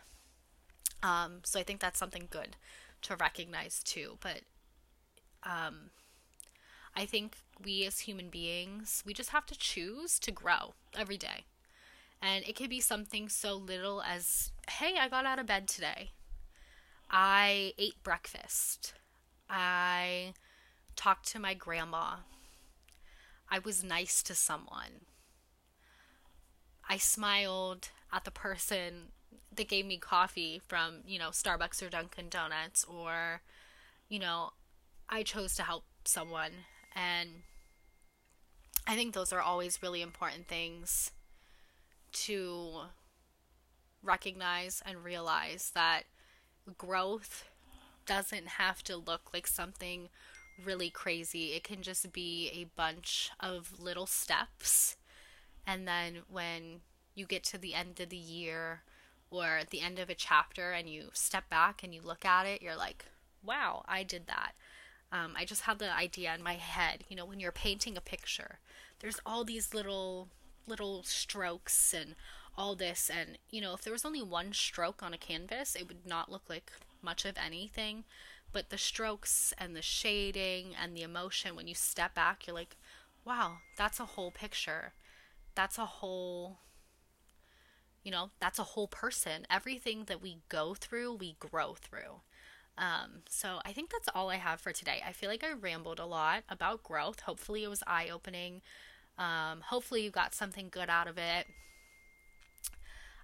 Um, 1.03 1.39
so 1.43 1.59
I 1.59 1.63
think 1.63 1.79
that's 1.79 1.99
something 1.99 2.27
good 2.29 2.55
to 3.03 3.15
recognize 3.15 3.81
too. 3.83 4.17
But 4.21 4.41
um, 5.43 5.91
I 6.97 7.05
think 7.05 7.37
we 7.63 7.85
as 7.85 7.99
human 7.99 8.29
beings, 8.29 9.03
we 9.05 9.13
just 9.13 9.29
have 9.29 9.45
to 9.45 9.57
choose 9.57 10.17
to 10.17 10.31
grow 10.31 10.73
every 10.97 11.17
day. 11.17 11.45
And 12.19 12.43
it 12.47 12.55
could 12.55 12.71
be 12.71 12.81
something 12.81 13.29
so 13.29 13.53
little 13.53 14.01
as, 14.01 14.51
hey, 14.67 14.95
I 14.99 15.07
got 15.07 15.27
out 15.27 15.37
of 15.37 15.45
bed 15.45 15.67
today. 15.67 16.09
I 17.11 17.73
ate 17.77 18.01
breakfast. 18.01 18.95
I 19.47 20.33
talked 20.95 21.27
to 21.27 21.39
my 21.39 21.53
grandma. 21.53 22.15
I 23.47 23.59
was 23.59 23.83
nice 23.83 24.23
to 24.23 24.33
someone. 24.33 25.05
I 26.89 26.97
smiled 26.97 27.89
at 28.11 28.25
the 28.25 28.31
person 28.31 29.09
that 29.55 29.69
gave 29.69 29.85
me 29.85 29.97
coffee 29.97 30.61
from, 30.67 31.01
you 31.05 31.19
know, 31.19 31.29
Starbucks 31.29 31.83
or 31.83 31.89
Dunkin' 31.89 32.29
Donuts, 32.29 32.83
or, 32.85 33.41
you 34.09 34.17
know, 34.17 34.53
I 35.07 35.21
chose 35.21 35.55
to 35.57 35.63
help 35.63 35.83
someone. 36.05 36.51
And 36.97 37.29
I 38.87 38.95
think 38.95 39.13
those 39.13 39.31
are 39.31 39.41
always 39.41 39.83
really 39.83 40.01
important 40.01 40.47
things 40.47 41.11
to 42.13 42.81
recognize 44.01 44.81
and 44.83 45.03
realize 45.03 45.71
that 45.75 46.03
growth 46.77 47.45
doesn't 48.05 48.47
have 48.47 48.83
to 48.83 48.97
look 48.97 49.33
like 49.33 49.45
something 49.45 50.09
really 50.63 50.89
crazy. 50.89 51.53
It 51.53 51.63
can 51.63 51.83
just 51.83 52.11
be 52.11 52.49
a 52.53 52.75
bunch 52.75 53.29
of 53.39 53.79
little 53.79 54.07
steps. 54.07 54.95
And 55.67 55.87
then 55.87 56.19
when 56.29 56.81
you 57.13 57.25
get 57.25 57.43
to 57.45 57.57
the 57.57 57.75
end 57.75 57.99
of 57.99 58.09
the 58.09 58.17
year 58.17 58.81
or 59.29 59.57
at 59.57 59.69
the 59.69 59.81
end 59.81 59.99
of 59.99 60.09
a 60.09 60.15
chapter 60.15 60.71
and 60.71 60.89
you 60.89 61.09
step 61.13 61.49
back 61.49 61.83
and 61.83 61.93
you 61.93 62.01
look 62.01 62.25
at 62.25 62.47
it, 62.47 62.61
you're 62.61 62.77
like, 62.77 63.05
wow, 63.43 63.83
I 63.87 64.03
did 64.03 64.27
that. 64.27 64.53
Um, 65.11 65.33
I 65.37 65.45
just 65.45 65.61
had 65.61 65.79
the 65.79 65.93
idea 65.95 66.33
in 66.35 66.43
my 66.43 66.55
head. 66.55 67.03
You 67.09 67.15
know, 67.15 67.25
when 67.25 67.39
you're 67.39 67.51
painting 67.51 67.97
a 67.97 68.01
picture, 68.01 68.59
there's 68.99 69.19
all 69.25 69.43
these 69.43 69.73
little 69.73 70.27
little 70.67 71.01
strokes 71.03 71.93
and 71.93 72.15
all 72.57 72.75
this 72.75 73.09
and 73.09 73.37
you 73.49 73.61
know 73.61 73.73
if 73.73 73.83
there 73.83 73.93
was 73.93 74.03
only 74.03 74.21
one 74.21 74.51
stroke 74.51 75.01
on 75.01 75.13
a 75.13 75.17
canvas 75.17 75.75
it 75.75 75.87
would 75.87 76.05
not 76.05 76.29
look 76.31 76.41
like 76.49 76.71
much 77.01 77.25
of 77.25 77.35
anything. 77.37 78.03
But 78.51 78.69
the 78.69 78.77
strokes 78.77 79.53
and 79.57 79.75
the 79.75 79.81
shading 79.81 80.73
and 80.81 80.95
the 80.95 81.03
emotion 81.03 81.55
when 81.55 81.67
you 81.67 81.75
step 81.75 82.15
back 82.15 82.47
you're 82.47 82.55
like 82.55 82.75
wow 83.25 83.57
that's 83.77 83.99
a 83.99 84.05
whole 84.05 84.31
picture. 84.31 84.93
That's 85.55 85.77
a 85.77 85.85
whole 85.85 86.57
you 88.03 88.11
know 88.11 88.31
that's 88.39 88.59
a 88.59 88.63
whole 88.63 88.87
person. 88.87 89.45
Everything 89.49 90.05
that 90.05 90.21
we 90.21 90.39
go 90.49 90.73
through 90.73 91.13
we 91.13 91.35
grow 91.39 91.75
through 91.75 92.21
um, 92.77 93.21
so 93.29 93.59
i 93.65 93.71
think 93.71 93.89
that's 93.89 94.09
all 94.13 94.29
i 94.29 94.35
have 94.35 94.59
for 94.59 94.71
today 94.71 95.01
i 95.07 95.11
feel 95.11 95.29
like 95.29 95.43
i 95.43 95.51
rambled 95.51 95.99
a 95.99 96.05
lot 96.05 96.43
about 96.49 96.83
growth 96.83 97.21
hopefully 97.21 97.63
it 97.63 97.69
was 97.69 97.83
eye-opening 97.87 98.61
um, 99.17 99.61
hopefully 99.61 100.03
you 100.03 100.11
got 100.11 100.35
something 100.35 100.67
good 100.69 100.89
out 100.89 101.07
of 101.07 101.17
it 101.17 101.47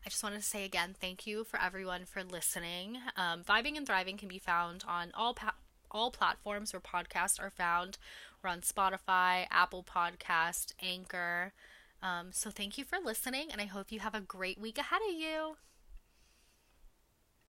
I 0.06 0.10
just 0.10 0.22
wanted 0.22 0.42
to 0.42 0.46
say 0.46 0.66
again, 0.66 0.96
thank 1.00 1.26
you 1.26 1.46
for 1.46 1.62
everyone 1.62 2.04
for 2.04 2.26
listening. 2.26 2.98
Um, 3.16 3.42
Vibing 3.42 3.78
and 3.78 3.88
Thriving 3.88 4.18
can 4.18 4.28
be 4.28 4.38
found 4.38 4.84
on 4.86 5.12
all 5.16 5.34
pa- 5.34 5.56
all 5.90 6.12
platforms 6.12 6.74
where 6.74 6.82
podcasts 6.82 7.42
are 7.42 7.50
found. 7.50 7.98
We're 8.44 8.50
on 8.50 8.62
Spotify, 8.62 9.46
Apple 9.50 9.84
Podcast, 9.84 10.74
Anchor. 10.82 11.54
Um, 12.02 12.32
so 12.32 12.50
thank 12.50 12.78
you 12.78 12.84
for 12.84 12.98
listening, 13.02 13.48
and 13.52 13.62
I 13.62 13.66
hope 13.66 13.92
you 13.92 14.02
have 14.02 14.16
a 14.16 14.20
great 14.20 14.60
week 14.60 14.78
ahead 14.78 15.00
of 15.08 15.16
you. 15.16 15.56